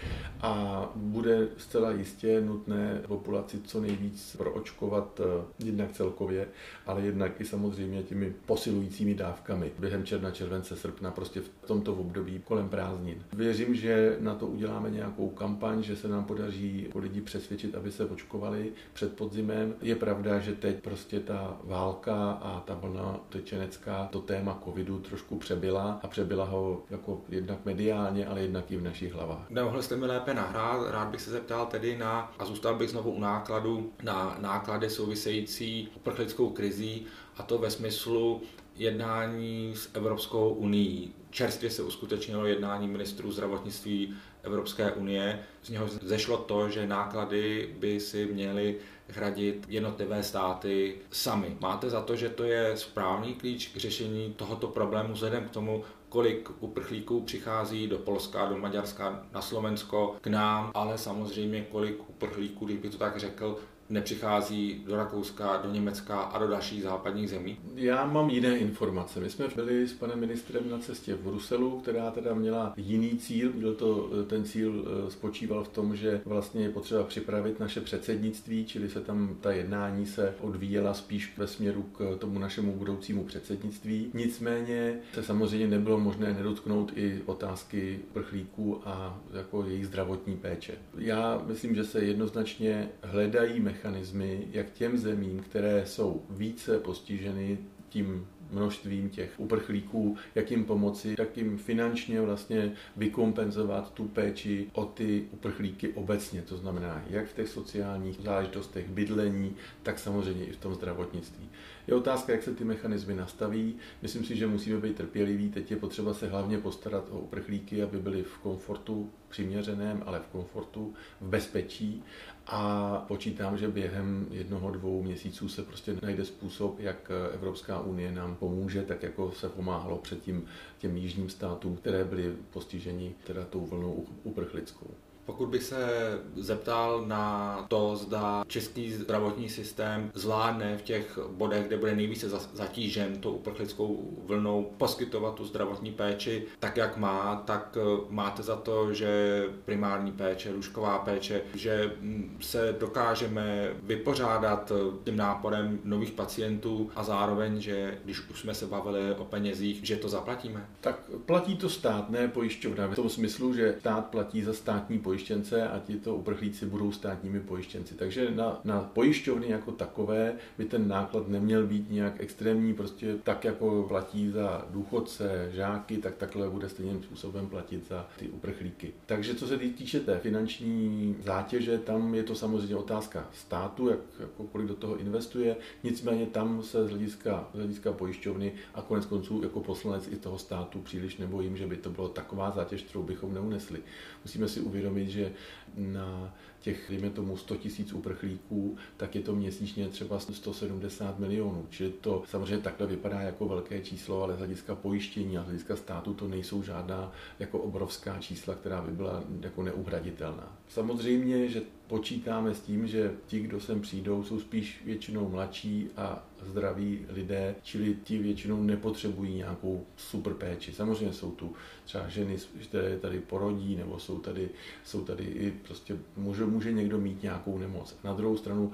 a 0.40 0.82
bude 0.96 1.48
zcela 1.56 1.90
jistě 1.90 2.40
nutné 2.40 3.02
populaci 3.08 3.60
co 3.64 3.80
nejvíc 3.80 4.36
proočkovat 4.36 5.20
eh, 5.20 5.64
jednak 5.64 5.92
celkově, 5.92 6.48
ale 6.86 7.02
jednak 7.02 7.40
i 7.40 7.44
samozřejmě 7.44 8.02
těmi 8.02 8.32
posilujícími 8.46 9.14
dávkami 9.14 9.72
během 9.78 10.04
června, 10.04 10.30
července, 10.30 10.76
srpna, 10.76 11.10
prostě 11.10 11.40
v 11.40 11.48
tomto 11.66 11.94
období 11.94 12.40
kolem 12.44 12.68
prázdnin. 12.68 13.22
Věřím, 13.32 13.74
že 13.74 14.16
na 14.20 14.34
to 14.34 14.46
uděláme 14.46 14.90
nějakou 14.90 15.28
kampaň, 15.28 15.82
že 15.82 15.96
se 15.96 16.08
nám 16.08 16.24
podaří 16.24 16.86
lidi 16.94 17.20
přesvědčit, 17.20 17.74
aby 17.74 17.92
se 17.92 18.04
očkovali 18.04 18.72
před 18.92 19.16
podzimem. 19.16 19.74
Je 19.82 19.96
pravda, 19.96 20.38
že 20.38 20.52
teď 20.52 20.76
prostě 20.88 21.20
ta 21.20 21.56
válka 21.64 22.30
a 22.30 22.60
ta 22.60 22.74
vlna 22.74 23.20
tečenecká 23.28 24.08
to 24.12 24.20
téma 24.20 24.60
covidu 24.64 24.98
trošku 24.98 25.38
přebyla 25.38 26.00
a 26.02 26.08
přebyla 26.08 26.44
ho 26.44 26.82
jako 26.90 27.20
jednak 27.28 27.64
mediálně, 27.64 28.26
ale 28.26 28.40
jednak 28.40 28.70
i 28.70 28.76
v 28.76 28.82
našich 28.82 29.12
hlavách. 29.12 29.50
Nemohli 29.50 29.82
jste 29.82 29.96
mi 29.96 30.06
lépe 30.06 30.34
nahrát, 30.34 30.90
rád 30.90 31.08
bych 31.08 31.20
se 31.20 31.30
zeptal 31.30 31.66
tedy 31.66 31.98
na, 31.98 32.32
a 32.38 32.44
zůstal 32.44 32.74
bych 32.74 32.90
znovu 32.90 33.10
u 33.10 33.20
nákladu, 33.20 33.92
na 34.02 34.36
náklady 34.40 34.90
související 34.90 35.88
uprchlickou 35.96 36.50
krizí 36.50 37.06
a 37.36 37.42
to 37.42 37.58
ve 37.58 37.70
smyslu 37.70 38.42
jednání 38.76 39.72
s 39.76 39.90
Evropskou 39.94 40.50
unii. 40.50 41.12
Čerstvě 41.30 41.70
se 41.70 41.82
uskutečnilo 41.82 42.46
jednání 42.46 42.88
ministrů 42.88 43.32
zdravotnictví 43.32 44.14
Evropské 44.42 44.92
unie. 44.92 45.40
Z 45.62 45.70
něho 45.70 45.88
zešlo 45.88 46.36
to, 46.36 46.68
že 46.68 46.86
náklady 46.86 47.74
by 47.78 48.00
si 48.00 48.26
měly 48.26 48.76
hradit 49.08 49.66
jednotlivé 49.68 50.22
státy 50.22 50.94
sami. 51.10 51.56
Máte 51.60 51.90
za 51.90 52.00
to, 52.00 52.16
že 52.16 52.28
to 52.28 52.44
je 52.44 52.76
správný 52.76 53.34
klíč 53.34 53.68
k 53.68 53.76
řešení 53.76 54.34
tohoto 54.36 54.66
problému 54.66 55.12
vzhledem 55.14 55.44
k 55.44 55.50
tomu, 55.50 55.84
kolik 56.08 56.50
uprchlíků 56.60 57.20
přichází 57.20 57.86
do 57.86 57.98
Polska, 57.98 58.46
do 58.46 58.58
Maďarska, 58.58 59.26
na 59.32 59.42
Slovensko, 59.42 60.16
k 60.20 60.26
nám, 60.26 60.70
ale 60.74 60.98
samozřejmě 60.98 61.66
kolik 61.70 62.10
uprchlíků, 62.10 62.64
kdyby 62.64 62.90
to 62.90 62.98
tak 62.98 63.16
řekl, 63.16 63.58
nepřichází 63.90 64.82
do 64.86 64.96
Rakouska, 64.96 65.60
do 65.64 65.70
Německa 65.70 66.20
a 66.20 66.38
do 66.38 66.48
dalších 66.48 66.82
západních 66.82 67.30
zemí? 67.30 67.58
Já 67.74 68.06
mám 68.06 68.30
jiné 68.30 68.58
informace. 68.58 69.20
My 69.20 69.30
jsme 69.30 69.46
byli 69.54 69.88
s 69.88 69.92
panem 69.92 70.20
ministrem 70.20 70.70
na 70.70 70.78
cestě 70.78 71.14
v 71.14 71.20
Bruselu, 71.20 71.80
která 71.80 72.10
teda 72.10 72.34
měla 72.34 72.72
jiný 72.76 73.18
cíl. 73.18 73.52
Byl 73.52 73.74
to, 73.74 74.10
ten 74.26 74.44
cíl 74.44 74.84
eh, 75.06 75.10
spočíval 75.10 75.64
v 75.64 75.68
tom, 75.68 75.96
že 75.96 76.20
vlastně 76.24 76.62
je 76.62 76.70
potřeba 76.70 77.04
připravit 77.04 77.60
naše 77.60 77.80
předsednictví, 77.80 78.66
čili 78.66 78.88
se 78.88 79.00
tam 79.00 79.36
ta 79.40 79.52
jednání 79.52 80.06
se 80.06 80.34
odvíjela 80.40 80.94
spíš 80.94 81.32
ve 81.36 81.46
směru 81.46 81.82
k 81.82 82.16
tomu 82.18 82.38
našemu 82.38 82.72
budoucímu 82.72 83.24
předsednictví. 83.24 84.10
Nicméně 84.14 84.98
se 85.14 85.22
samozřejmě 85.22 85.68
nebylo 85.68 86.00
možné 86.00 86.34
nedotknout 86.34 86.92
i 86.96 87.22
otázky 87.26 87.98
prchlíků 88.12 88.80
a 88.84 89.20
jako 89.32 89.64
jejich 89.64 89.86
zdravotní 89.86 90.36
péče. 90.36 90.74
Já 90.98 91.42
myslím, 91.46 91.74
že 91.74 91.84
se 91.84 92.00
jednoznačně 92.00 92.88
hledají 93.02 93.60
mechanismy, 93.78 94.48
jak 94.50 94.70
těm 94.70 94.98
zemím, 94.98 95.40
které 95.40 95.86
jsou 95.86 96.22
více 96.30 96.78
postiženy 96.78 97.58
tím 97.88 98.26
množstvím 98.50 99.10
těch 99.10 99.32
uprchlíků, 99.36 100.16
jak 100.34 100.50
jim 100.50 100.64
pomoci, 100.64 101.14
jak 101.18 101.36
jim 101.36 101.58
finančně 101.58 102.20
vlastně 102.20 102.72
vykompenzovat 102.96 103.92
tu 103.92 104.04
péči 104.04 104.70
o 104.72 104.84
ty 104.84 105.24
uprchlíky 105.30 105.88
obecně. 105.88 106.42
To 106.42 106.56
znamená, 106.56 107.04
jak 107.10 107.26
v 107.26 107.34
těch 107.34 107.48
sociálních 107.48 108.20
záležitostech 108.20 108.88
bydlení, 108.88 109.56
tak 109.82 109.98
samozřejmě 109.98 110.44
i 110.44 110.52
v 110.52 110.56
tom 110.56 110.74
zdravotnictví. 110.74 111.48
Je 111.86 111.94
otázka, 111.94 112.32
jak 112.32 112.42
se 112.42 112.54
ty 112.54 112.64
mechanismy 112.64 113.14
nastaví. 113.14 113.76
Myslím 114.02 114.24
si, 114.24 114.36
že 114.36 114.46
musíme 114.46 114.80
být 114.80 114.96
trpěliví. 114.96 115.48
Teď 115.48 115.70
je 115.70 115.76
potřeba 115.76 116.14
se 116.14 116.28
hlavně 116.28 116.58
postarat 116.58 117.08
o 117.10 117.18
uprchlíky, 117.18 117.82
aby 117.82 117.98
byli 117.98 118.22
v 118.22 118.38
komfortu 118.38 119.10
přiměřeném, 119.28 120.02
ale 120.06 120.20
v 120.20 120.26
komfortu, 120.26 120.94
v 121.20 121.28
bezpečí 121.28 122.02
a 122.50 123.04
počítám, 123.08 123.58
že 123.58 123.68
během 123.68 124.26
jednoho, 124.30 124.70
dvou 124.70 125.02
měsíců 125.02 125.48
se 125.48 125.62
prostě 125.62 125.96
najde 126.02 126.24
způsob, 126.24 126.80
jak 126.80 127.10
Evropská 127.32 127.80
unie 127.80 128.12
nám 128.12 128.36
pomůže, 128.36 128.82
tak 128.82 129.02
jako 129.02 129.32
se 129.32 129.48
pomáhalo 129.48 129.98
předtím 129.98 130.44
těm 130.78 130.96
jižním 130.96 131.30
státům, 131.30 131.76
které 131.76 132.04
byly 132.04 132.36
postiženi 132.50 133.14
teda 133.26 133.44
tou 133.44 133.66
vlnou 133.66 134.06
uprchlickou. 134.22 134.86
Pokud 135.28 135.48
bych 135.48 135.62
se 135.62 135.88
zeptal 136.36 137.04
na 137.06 137.56
to, 137.68 137.96
zda 137.96 138.44
český 138.46 138.92
zdravotní 138.92 139.48
systém 139.48 140.10
zvládne 140.14 140.78
v 140.78 140.82
těch 140.82 141.18
bodech, 141.30 141.66
kde 141.66 141.76
bude 141.76 141.96
nejvíce 141.96 142.28
zatížen 142.28 143.20
tou 143.20 143.32
uprchlickou 143.32 144.18
vlnou, 144.26 144.70
poskytovat 144.78 145.34
tu 145.34 145.44
zdravotní 145.44 145.90
péči 145.90 146.44
tak, 146.58 146.76
jak 146.76 146.96
má, 146.96 147.42
tak 147.46 147.78
eh, 147.80 148.06
máte 148.10 148.42
za 148.42 148.56
to, 148.56 148.94
že 148.94 149.44
primární 149.64 150.12
péče, 150.12 150.52
lůžková 150.52 150.98
péče, 150.98 151.42
že 151.54 151.92
mm, 152.00 152.38
se 152.40 152.76
dokážeme 152.80 153.72
vypořádat 153.82 154.72
eh, 154.74 154.96
tím 155.04 155.16
náporem 155.16 155.78
nových 155.84 156.12
pacientů 156.12 156.90
a 156.96 157.04
zároveň, 157.04 157.60
že 157.60 157.98
když 158.04 158.28
už 158.30 158.40
jsme 158.40 158.54
se 158.54 158.66
bavili 158.66 159.14
o 159.14 159.24
penězích, 159.24 159.80
že 159.82 159.96
to 159.96 160.08
zaplatíme? 160.08 160.66
Tak 160.80 161.10
platí 161.26 161.56
to 161.56 161.68
stát, 161.68 162.10
ne 162.10 162.28
pojišťovna. 162.28 162.86
V 162.86 162.94
tom 162.94 163.10
smyslu, 163.10 163.54
že 163.54 163.74
stát 163.80 164.06
platí 164.06 164.42
za 164.42 164.52
státní 164.52 164.98
pojištění 164.98 165.17
pojištěnce 165.18 165.68
a 165.68 165.78
tito 165.78 166.14
uprchlíci 166.14 166.66
budou 166.66 166.92
státními 166.92 167.40
pojištěnci. 167.40 167.94
Takže 167.94 168.30
na, 168.30 168.60
na 168.64 168.80
pojišťovny 168.80 169.50
jako 169.50 169.72
takové 169.72 170.34
by 170.58 170.64
ten 170.64 170.88
náklad 170.88 171.28
neměl 171.28 171.66
být 171.66 171.90
nějak 171.90 172.20
extrémní, 172.20 172.74
prostě 172.74 173.16
tak 173.22 173.44
jako 173.44 173.84
platí 173.88 174.30
za 174.30 174.66
důchodce, 174.70 175.50
žáky, 175.52 175.96
tak 175.96 176.16
takhle 176.16 176.50
bude 176.50 176.68
stejným 176.68 177.02
způsobem 177.02 177.46
platit 177.46 177.88
za 177.88 178.08
ty 178.18 178.28
uprchlíky. 178.28 178.92
Takže 179.06 179.34
co 179.34 179.46
se 179.46 179.58
týče 179.58 180.00
té 180.00 180.18
finanční 180.18 181.16
zátěže, 181.24 181.78
tam 181.78 182.14
je 182.14 182.22
to 182.22 182.34
samozřejmě 182.34 182.76
otázka 182.76 183.28
státu, 183.32 183.88
jak, 183.88 184.00
jako 184.20 184.44
kolik 184.44 184.68
do 184.68 184.74
toho 184.74 184.96
investuje, 184.96 185.56
nicméně 185.82 186.26
tam 186.26 186.62
se 186.62 186.86
z 186.86 186.90
hlediska, 186.90 187.48
z 187.54 187.56
hlediska 187.56 187.92
pojišťovny 187.92 188.52
a 188.74 188.82
konec 188.82 189.06
konců 189.06 189.40
jako 189.42 189.60
poslanec 189.60 190.08
i 190.12 190.16
toho 190.16 190.38
státu 190.38 190.78
příliš 190.80 191.16
nebojím, 191.16 191.56
že 191.56 191.66
by 191.66 191.76
to 191.76 191.90
bylo 191.90 192.08
taková 192.08 192.50
zátěž, 192.50 192.82
kterou 192.82 193.02
bychom 193.02 193.34
neunesli. 193.34 193.80
Musíme 194.24 194.48
si 194.48 194.60
uvědomit, 194.60 195.07
že 195.08 195.32
na 195.74 196.32
těch, 196.60 196.86
dejme 196.90 197.10
tomu, 197.10 197.36
100 197.36 197.56
tisíc 197.56 197.92
uprchlíků, 197.92 198.76
tak 198.96 199.14
je 199.14 199.20
to 199.20 199.34
měsíčně 199.34 199.88
třeba 199.88 200.18
170 200.18 201.18
milionů. 201.18 201.66
Čili 201.70 201.90
to 201.90 202.22
samozřejmě 202.26 202.58
takhle 202.58 202.86
vypadá 202.86 203.20
jako 203.20 203.48
velké 203.48 203.80
číslo, 203.80 204.22
ale 204.22 204.34
z 204.34 204.38
hlediska 204.38 204.74
pojištění 204.74 205.38
a 205.38 205.42
z 205.42 205.44
hlediska 205.44 205.76
státu 205.76 206.14
to 206.14 206.28
nejsou 206.28 206.62
žádná 206.62 207.12
jako 207.38 207.58
obrovská 207.58 208.18
čísla, 208.20 208.54
která 208.54 208.82
by 208.82 208.92
byla 208.92 209.24
jako 209.40 209.62
neuhraditelná. 209.62 210.58
Samozřejmě, 210.68 211.48
že 211.48 211.62
počítáme 211.86 212.54
s 212.54 212.60
tím, 212.60 212.86
že 212.86 213.12
ti, 213.26 213.40
kdo 213.40 213.60
sem 213.60 213.80
přijdou, 213.80 214.24
jsou 214.24 214.40
spíš 214.40 214.82
většinou 214.84 215.28
mladší 215.28 215.88
a 215.96 216.26
zdraví 216.42 217.06
lidé, 217.08 217.54
čili 217.62 217.96
ti 218.04 218.18
většinou 218.18 218.62
nepotřebují 218.62 219.34
nějakou 219.34 219.86
super 219.96 220.34
péči. 220.34 220.72
Samozřejmě 220.72 221.12
jsou 221.12 221.30
tu 221.30 221.54
třeba 221.84 222.08
ženy, 222.08 222.36
které 222.62 222.98
tady 222.98 223.20
porodí, 223.20 223.76
nebo 223.76 223.98
jsou 223.98 224.18
tady, 224.18 224.48
jsou 224.84 225.04
tady 225.04 225.24
i 225.24 225.50
prostě, 225.50 225.96
může, 226.16 226.46
může 226.48 226.72
někdo 226.72 226.98
mít 226.98 227.22
nějakou 227.22 227.58
nemoc. 227.58 227.96
Na 228.04 228.12
druhou 228.12 228.36
stranu 228.36 228.72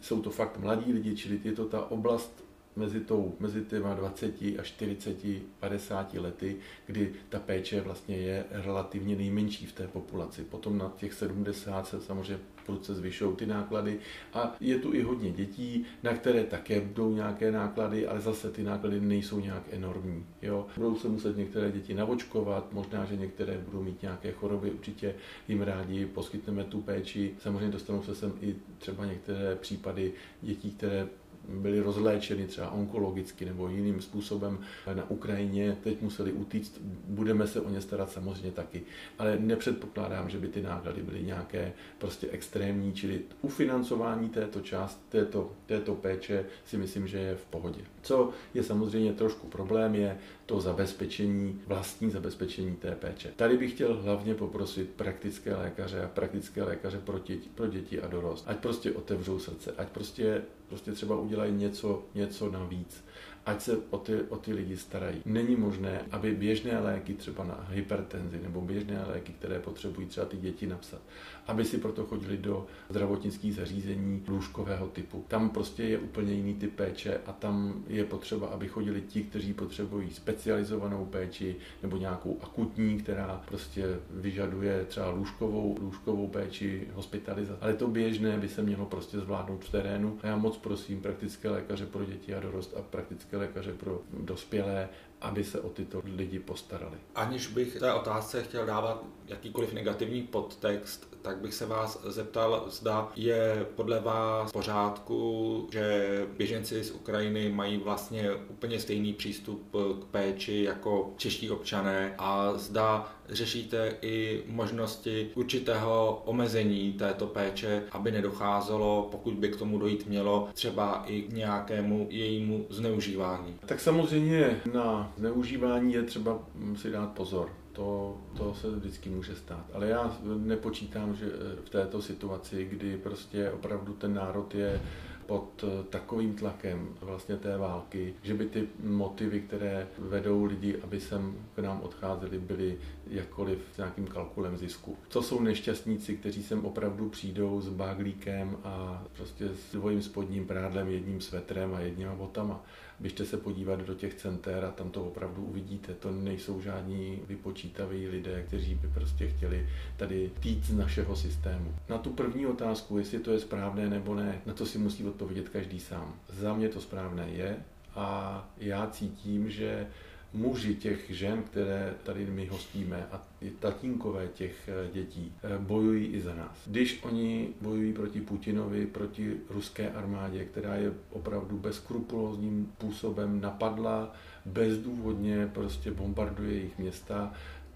jsou 0.00 0.22
to 0.22 0.30
fakt 0.30 0.58
mladí 0.58 0.92
lidi, 0.92 1.16
čili 1.16 1.40
je 1.44 1.52
to 1.52 1.64
ta 1.64 1.90
oblast 1.90 2.44
mezi, 2.76 3.00
tou, 3.00 3.34
mezi 3.40 3.64
těma 3.64 3.94
20 3.94 4.34
a 4.58 4.62
40, 4.62 5.16
50 5.60 6.14
lety, 6.14 6.56
kdy 6.86 7.12
ta 7.28 7.38
péče 7.38 7.80
vlastně 7.80 8.16
je 8.16 8.44
relativně 8.50 9.16
nejmenší 9.16 9.66
v 9.66 9.72
té 9.72 9.88
populaci. 9.88 10.44
Potom 10.44 10.78
na 10.78 10.92
těch 10.96 11.12
70 11.12 11.86
se 11.86 12.00
samozřejmě 12.00 12.38
prudce 12.68 12.94
zvyšují 12.94 13.36
ty 13.36 13.46
náklady 13.46 13.98
a 14.34 14.56
je 14.60 14.78
tu 14.78 14.94
i 14.94 15.02
hodně 15.02 15.30
dětí, 15.30 15.86
na 16.02 16.12
které 16.14 16.44
také 16.44 16.80
budou 16.80 17.14
nějaké 17.14 17.52
náklady, 17.52 18.06
ale 18.06 18.20
zase 18.20 18.50
ty 18.50 18.62
náklady 18.62 19.00
nejsou 19.00 19.40
nějak 19.40 19.62
enormní. 19.70 20.26
Jo? 20.42 20.66
Budou 20.76 20.96
se 20.96 21.08
muset 21.08 21.36
některé 21.36 21.72
děti 21.72 21.94
navočkovat, 21.94 22.72
možná, 22.72 23.04
že 23.04 23.16
některé 23.16 23.58
budou 23.58 23.82
mít 23.82 24.02
nějaké 24.02 24.32
choroby, 24.32 24.70
určitě 24.70 25.14
jim 25.48 25.62
rádi 25.62 26.06
poskytneme 26.06 26.64
tu 26.64 26.80
péči. 26.80 27.34
Samozřejmě 27.38 27.68
dostanou 27.68 28.02
se 28.02 28.14
sem 28.14 28.32
i 28.40 28.56
třeba 28.78 29.04
některé 29.04 29.56
případy 29.56 30.12
dětí, 30.42 30.70
které 30.70 31.08
byli 31.48 31.80
rozléčeny 31.80 32.46
třeba 32.46 32.70
onkologicky 32.70 33.44
nebo 33.44 33.68
jiným 33.68 34.00
způsobem 34.00 34.58
na 34.94 35.10
Ukrajině, 35.10 35.76
teď 35.82 36.02
museli 36.02 36.32
utíct, 36.32 36.80
budeme 37.08 37.46
se 37.46 37.60
o 37.60 37.70
ně 37.70 37.80
starat 37.80 38.12
samozřejmě 38.12 38.50
taky. 38.50 38.82
Ale 39.18 39.38
nepředpokládám, 39.40 40.30
že 40.30 40.38
by 40.38 40.48
ty 40.48 40.62
náklady 40.62 41.02
byly 41.02 41.22
nějaké 41.22 41.72
prostě 41.98 42.28
extrémní, 42.30 42.92
čili 42.92 43.20
ufinancování 43.42 44.28
této 44.28 44.60
část, 44.60 45.06
této, 45.08 45.52
této 45.66 45.94
péče 45.94 46.44
si 46.64 46.76
myslím, 46.76 47.08
že 47.08 47.18
je 47.18 47.34
v 47.36 47.44
pohodě. 47.44 47.80
Co 48.02 48.30
je 48.54 48.62
samozřejmě 48.62 49.12
trošku 49.12 49.46
problém, 49.46 49.94
je 49.94 50.18
to 50.48 50.60
zabezpečení, 50.60 51.60
vlastní 51.66 52.10
zabezpečení 52.10 52.76
té 52.76 52.90
péče. 52.94 53.32
Tady 53.36 53.58
bych 53.58 53.72
chtěl 53.72 54.02
hlavně 54.02 54.34
poprosit 54.34 54.90
praktické 54.96 55.56
lékaře 55.56 56.04
a 56.04 56.08
praktické 56.08 56.62
lékaře 56.62 56.98
pro 56.98 57.18
děti, 57.18 57.48
pro 57.54 57.66
děti 57.66 58.00
a 58.00 58.06
dorost, 58.06 58.44
ať 58.48 58.56
prostě 58.56 58.92
otevřou 58.92 59.38
srdce, 59.38 59.74
ať 59.78 59.88
prostě, 59.88 60.42
prostě 60.68 60.92
třeba 60.92 61.16
udělají 61.16 61.52
něco, 61.52 62.02
něco 62.14 62.50
navíc 62.50 63.04
ať 63.48 63.62
se 63.62 63.78
o 63.90 63.98
ty, 63.98 64.14
o 64.28 64.36
ty 64.36 64.52
lidi 64.52 64.76
starají. 64.76 65.22
Není 65.24 65.56
možné, 65.56 66.00
aby 66.10 66.34
běžné 66.34 66.78
léky 66.78 67.14
třeba 67.14 67.44
na 67.44 67.66
hypertenzi 67.70 68.40
nebo 68.42 68.60
běžné 68.60 69.04
léky, 69.08 69.32
které 69.32 69.58
potřebují 69.58 70.06
třeba 70.06 70.26
ty 70.26 70.36
děti 70.36 70.66
napsat, 70.66 71.00
aby 71.46 71.64
si 71.64 71.78
proto 71.78 72.04
chodili 72.04 72.36
do 72.36 72.66
zdravotnických 72.90 73.54
zařízení 73.54 74.22
lůžkového 74.28 74.86
typu. 74.86 75.24
Tam 75.28 75.50
prostě 75.50 75.82
je 75.82 75.98
úplně 75.98 76.32
jiný 76.32 76.54
typ 76.54 76.74
péče 76.74 77.20
a 77.26 77.32
tam 77.32 77.84
je 77.86 78.04
potřeba, 78.04 78.46
aby 78.46 78.68
chodili 78.68 79.00
ti, 79.00 79.22
kteří 79.22 79.52
potřebují 79.52 80.10
specializovanou 80.10 81.04
péči 81.04 81.56
nebo 81.82 81.96
nějakou 81.96 82.38
akutní, 82.42 82.98
která 82.98 83.42
prostě 83.48 83.98
vyžaduje 84.10 84.84
třeba 84.84 85.10
lůžkovou, 85.10 85.76
lůžkovou 85.80 86.28
péči, 86.28 86.88
hospitalizaci. 86.94 87.58
Ale 87.60 87.74
to 87.74 87.88
běžné 87.88 88.38
by 88.38 88.48
se 88.48 88.62
mělo 88.62 88.86
prostě 88.86 89.18
zvládnout 89.18 89.64
v 89.64 89.70
terénu. 89.70 90.18
A 90.22 90.26
já 90.26 90.36
moc 90.36 90.56
prosím 90.56 91.00
praktické 91.00 91.50
lékaře 91.50 91.86
pro 91.86 92.04
děti 92.04 92.34
a 92.34 92.40
dorost 92.40 92.76
a 92.76 92.82
praktické 92.82 93.37
lékaře 93.38 93.72
pro 93.72 94.00
dospělé, 94.12 94.88
aby 95.20 95.44
se 95.44 95.60
o 95.60 95.68
tyto 95.68 96.02
lidi 96.04 96.38
postarali. 96.38 96.98
Aniž 97.14 97.46
bych 97.46 97.78
té 97.78 97.92
otázce 97.92 98.42
chtěl 98.42 98.66
dávat 98.66 99.04
jakýkoliv 99.26 99.72
negativní 99.72 100.22
podtext, 100.22 101.07
tak 101.22 101.36
bych 101.38 101.54
se 101.54 101.66
vás 101.66 102.00
zeptal, 102.04 102.64
zda 102.68 103.08
je 103.16 103.66
podle 103.74 104.00
vás 104.00 104.52
pořádku, 104.52 105.68
že 105.72 106.26
běženci 106.36 106.84
z 106.84 106.90
Ukrajiny 106.90 107.52
mají 107.52 107.76
vlastně 107.76 108.30
úplně 108.48 108.80
stejný 108.80 109.12
přístup 109.12 109.76
k 110.02 110.04
péči 110.10 110.62
jako 110.62 111.12
čeští 111.16 111.50
občané 111.50 112.14
a 112.18 112.52
zda 112.56 113.12
řešíte 113.28 113.96
i 114.02 114.42
možnosti 114.46 115.30
určitého 115.34 116.22
omezení 116.24 116.92
této 116.92 117.26
péče, 117.26 117.82
aby 117.92 118.12
nedocházelo, 118.12 119.08
pokud 119.10 119.34
by 119.34 119.48
k 119.48 119.56
tomu 119.56 119.78
dojít 119.78 120.06
mělo, 120.06 120.48
třeba 120.54 121.04
i 121.06 121.22
k 121.22 121.32
nějakému 121.32 122.06
jejímu 122.10 122.66
zneužívání. 122.70 123.54
Tak 123.66 123.80
samozřejmě 123.80 124.60
na 124.72 125.12
zneužívání 125.16 125.92
je 125.92 126.02
třeba 126.02 126.38
si 126.76 126.90
dát 126.90 127.12
pozor 127.12 127.57
To, 127.78 128.16
to 128.36 128.54
se 128.54 128.70
vždycky 128.70 129.10
může 129.10 129.34
stát. 129.34 129.66
Ale 129.72 129.88
já 129.88 130.16
nepočítám, 130.36 131.16
že 131.16 131.26
v 131.64 131.70
této 131.70 132.02
situaci, 132.02 132.64
kdy 132.64 132.96
prostě 132.96 133.50
opravdu 133.50 133.92
ten 133.92 134.14
národ 134.14 134.54
je 134.54 134.80
pod 135.28 135.64
eh, 135.64 135.84
takovým 135.90 136.34
tlakem 136.34 136.88
vlastně 137.00 137.36
té 137.36 137.56
války, 137.56 138.14
že 138.22 138.34
by 138.34 138.46
ty 138.46 138.68
motivy, 138.82 139.40
které 139.40 139.86
vedou 139.98 140.44
lidi, 140.44 140.76
aby 140.82 141.00
sem 141.00 141.34
k 141.54 141.58
nám 141.58 141.80
odcházeli, 141.80 142.38
byly 142.38 142.78
jakkoliv 143.06 143.58
s 143.74 143.76
nějakým 143.76 144.06
kalkulem 144.06 144.56
zisku. 144.56 144.96
Co 145.08 145.22
jsou 145.22 145.40
nešťastníci, 145.40 146.16
kteří 146.16 146.42
sem 146.42 146.64
opravdu 146.64 147.08
přijdou 147.08 147.60
s 147.60 147.68
báglíkem 147.68 148.56
a 148.64 149.04
prostě 149.16 149.48
s 149.48 149.72
dvojím 149.72 150.02
spodním 150.02 150.46
prádlem, 150.46 150.88
jedním 150.88 151.20
svetrem 151.20 151.74
a 151.74 151.80
jedněma 151.80 152.14
botama. 152.14 152.64
Běžte 153.00 153.24
se 153.24 153.36
podívat 153.36 153.80
do 153.80 153.94
těch 153.94 154.14
center 154.14 154.64
a 154.64 154.70
tam 154.70 154.90
to 154.90 155.04
opravdu 155.04 155.42
uvidíte. 155.42 155.94
To 155.94 156.10
nejsou 156.12 156.60
žádní 156.60 157.18
vypočítaví 157.28 158.08
lidé, 158.08 158.42
kteří 158.42 158.74
by 158.74 158.88
prostě 158.88 159.28
chtěli 159.28 159.68
tady 159.96 160.30
týt 160.40 160.64
z 160.64 160.76
našeho 160.76 161.16
systému. 161.16 161.74
Na 161.88 161.98
tu 161.98 162.10
první 162.10 162.46
otázku, 162.46 162.98
jestli 162.98 163.18
to 163.18 163.32
je 163.32 163.40
správné 163.40 163.88
nebo 163.88 164.14
ne, 164.14 164.40
na 164.46 164.54
to 164.54 164.66
si 164.66 164.78
musí 164.78 165.04
odpovědět 165.04 165.48
každý 165.48 165.80
sám. 165.80 166.14
Za 166.28 166.54
mě 166.54 166.68
to 166.68 166.80
správné 166.80 167.28
je 167.30 167.56
a 167.94 168.48
já 168.58 168.86
cítím, 168.86 169.50
že 169.50 169.86
muži 170.32 170.74
těch 170.74 171.10
žen, 171.10 171.42
které 171.42 171.94
tady 172.02 172.26
my 172.26 172.46
hostíme 172.46 173.06
a 173.12 173.22
tatínkové 173.58 174.28
těch 174.28 174.68
eh, 174.68 174.90
dětí 174.92 175.32
eh, 175.42 175.58
bojují 175.58 176.06
i 176.06 176.20
za 176.20 176.34
nás. 176.34 176.58
Když 176.66 177.00
oni 177.02 177.48
bojují 177.60 177.92
proti 177.92 178.20
Putinovi, 178.20 178.86
proti 178.86 179.36
ruské 179.50 179.90
armádě, 179.90 180.44
která 180.44 180.74
je 180.74 180.92
opravdu 181.10 181.58
bezkrupulózním 181.58 182.72
způsobem 182.76 183.40
napadla, 183.40 184.14
bezdůvodně 184.46 185.46
prostě 185.46 185.90
bombarduje 185.90 186.52
jejich 186.52 186.78
města, 186.78 187.32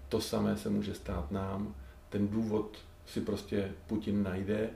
to 0.09 0.21
samé 0.21 0.57
se 0.57 0.69
může 0.69 0.93
stát 0.93 1.31
nám. 1.31 1.75
Ten 2.09 2.27
důvod 2.27 2.77
si 3.05 3.21
prostě 3.21 3.71
Putin 3.87 4.23
najde 4.23 4.69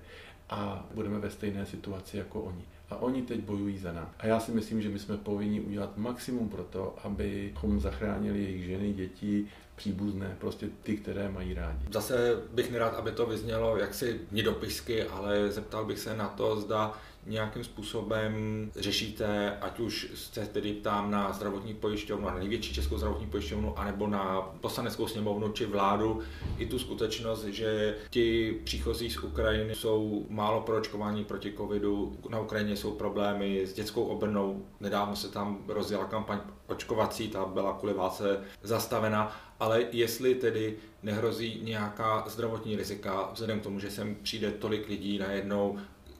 a 0.49 0.85
budeme 0.93 1.19
ve 1.19 1.29
stejné 1.29 1.65
situaci 1.65 2.17
jako 2.17 2.41
oni 2.41 2.63
a 2.89 2.95
oni 2.95 3.21
teď 3.21 3.39
bojují 3.39 3.77
za 3.77 3.91
nás. 3.91 4.07
A 4.19 4.27
já 4.27 4.39
si 4.39 4.51
myslím, 4.51 4.81
že 4.81 4.89
my 4.89 4.99
jsme 4.99 5.17
povinni 5.17 5.61
udělat 5.61 5.97
maximum 5.97 6.49
pro 6.49 6.63
to, 6.63 6.95
abychom 7.03 7.79
zachránili 7.79 8.43
jejich 8.43 8.65
ženy, 8.65 8.93
děti, 8.93 9.47
příbuzné, 9.75 10.35
prostě 10.39 10.69
ty, 10.83 10.97
které 10.97 11.29
mají 11.29 11.53
rádi. 11.53 11.85
Zase 11.91 12.35
bych 12.53 12.71
nerad, 12.71 12.93
aby 12.93 13.11
to 13.11 13.25
vyznělo 13.25 13.77
jaksi 13.77 14.21
nidopisky, 14.31 15.03
ale 15.03 15.51
zeptal 15.51 15.85
bych 15.85 15.99
se 15.99 16.15
na 16.15 16.27
to, 16.27 16.61
zda 16.61 16.93
nějakým 17.27 17.63
způsobem 17.63 18.33
řešíte, 18.75 19.57
ať 19.61 19.79
už 19.79 20.11
se 20.15 20.45
tedy 20.45 20.73
ptám 20.73 21.11
na 21.11 21.33
zdravotní 21.33 21.73
pojišťovnu, 21.73 22.27
na 22.27 22.35
největší 22.35 22.73
českou 22.73 22.97
zdravotní 22.97 23.27
pojišťovnu, 23.27 23.79
anebo 23.79 24.07
na 24.07 24.41
poslaneckou 24.41 25.07
sněmovnu 25.07 25.51
či 25.51 25.65
vládu, 25.65 26.19
i 26.57 26.65
tu 26.65 26.79
skutečnost, 26.79 27.43
že 27.43 27.95
ti 28.09 28.57
příchozí 28.63 29.09
z 29.09 29.17
Ukrajiny 29.17 29.75
jsou 29.75 30.25
málo 30.29 30.61
proočkováni 30.61 31.23
proti 31.23 31.53
covidu, 31.57 32.17
na 32.29 32.39
Ukrajině 32.39 32.75
jsou 32.75 32.91
problémy 32.91 33.65
s 33.65 33.73
dětskou 33.73 34.03
obrnou, 34.03 34.65
nedávno 34.79 35.15
se 35.15 35.29
tam 35.31 35.63
rozjela 35.67 36.05
kampaň 36.05 36.39
očkovací, 36.67 37.27
ta 37.27 37.45
byla 37.45 37.73
kvůli 37.73 37.93
válce 37.93 38.39
zastavena, 38.63 39.37
ale 39.59 39.85
jestli 39.91 40.35
tedy 40.35 40.77
nehrozí 41.03 41.59
nějaká 41.63 42.23
zdravotní 42.27 42.75
rizika, 42.75 43.29
vzhledem 43.33 43.59
k 43.59 43.63
tomu, 43.63 43.79
že 43.79 43.91
sem 43.91 44.15
přijde 44.15 44.51
tolik 44.51 44.89
lidí 44.89 45.17
najednou 45.17 45.77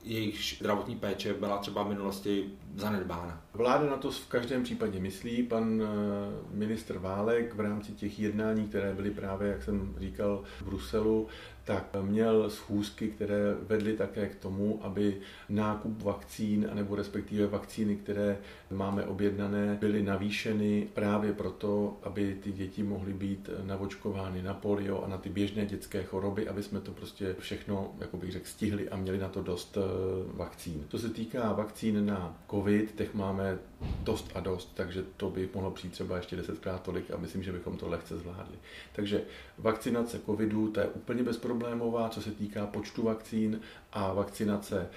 jejich 0.07 0.55
zdravotní 0.59 0.95
péče 0.95 1.33
byla 1.33 1.57
třeba 1.57 1.83
v 1.83 1.89
minulosti 1.89 2.45
zanedbána. 2.77 3.41
Vláda 3.53 3.89
na 3.89 3.98
to 3.98 4.12
v 4.12 4.27
každém 4.27 4.63
případě 4.63 5.00
myslí. 5.00 5.43
Pan 5.43 5.81
eh, 5.81 5.88
ministr 6.51 6.98
Válek 6.98 7.55
v 7.55 7.60
rámci 7.60 7.91
těch 7.91 8.19
jednání, 8.19 8.67
které 8.67 8.93
byly 8.93 9.12
právě, 9.12 9.48
jak 9.48 9.63
jsem 9.63 9.96
říkal, 10.00 10.43
v 10.60 10.65
Bruselu, 10.65 11.27
tak 11.67 11.96
měl 12.01 12.50
schůzky, 12.50 13.07
které 13.07 13.55
vedly 13.62 13.93
také 13.93 14.27
k 14.27 14.36
tomu, 14.36 14.79
aby 14.84 15.17
nákup 15.50 16.03
vakcín, 16.03 16.67
anebo 16.72 16.96
respektive 16.96 17.48
vakcíny, 17.48 17.96
které 17.96 18.38
máme 18.72 19.05
objednané, 19.05 19.77
byly 19.79 20.03
navýšeny 20.03 20.88
právě 20.93 21.34
proto, 21.34 21.98
aby 22.03 22.38
ty 22.43 22.51
děti 22.51 22.84
mohly 22.84 23.13
být 23.13 23.50
navočkovány 23.63 24.41
na 24.41 24.53
polio 24.53 25.01
a 25.01 25.07
na 25.07 25.17
ty 25.17 25.29
běžné 25.29 25.65
dětské 25.65 26.03
choroby, 26.03 26.48
aby 26.48 26.63
jsme 26.63 26.79
to 26.79 26.91
prostě 26.91 27.36
všechno, 27.39 27.96
jako 28.00 28.17
bych 28.17 28.31
řekl, 28.31 28.46
stihli 28.46 28.89
a 28.89 28.96
měli 28.96 29.17
na 29.17 29.29
to 29.29 29.41
dost 29.41 29.77
eh, 29.77 29.81
vakcín. 30.34 30.86
Co 30.89 31.00
se 31.00 31.10
týká 31.10 31.53
vakcín 31.53 32.05
na 32.05 32.38
COVID, 32.51 32.66
těch 32.95 33.13
máme 33.13 33.57
dost 34.03 34.31
a 34.36 34.39
dost, 34.39 34.71
takže 34.74 35.03
to 35.17 35.29
by 35.29 35.50
mohlo 35.53 35.71
přijít 35.71 35.93
třeba 35.93 36.15
ještě 36.15 36.36
desetkrát 36.36 36.83
tolik 36.83 37.12
a 37.12 37.17
myslím, 37.17 37.43
že 37.43 37.51
bychom 37.51 37.77
to 37.77 37.89
lehce 37.89 38.17
zvládli. 38.17 38.57
Takže 38.93 39.21
vakcinace 39.57 40.19
covidu, 40.19 40.71
to 40.71 40.79
je 40.79 40.88
úplně 40.88 41.24
bezproblémová, 41.24 42.09
co 42.09 42.21
se 42.21 42.31
týká 42.31 42.67
počtu 42.67 43.03
vakcín 43.03 43.62
a 43.98 44.13
vakcinace 44.13 44.80
e, 44.80 44.88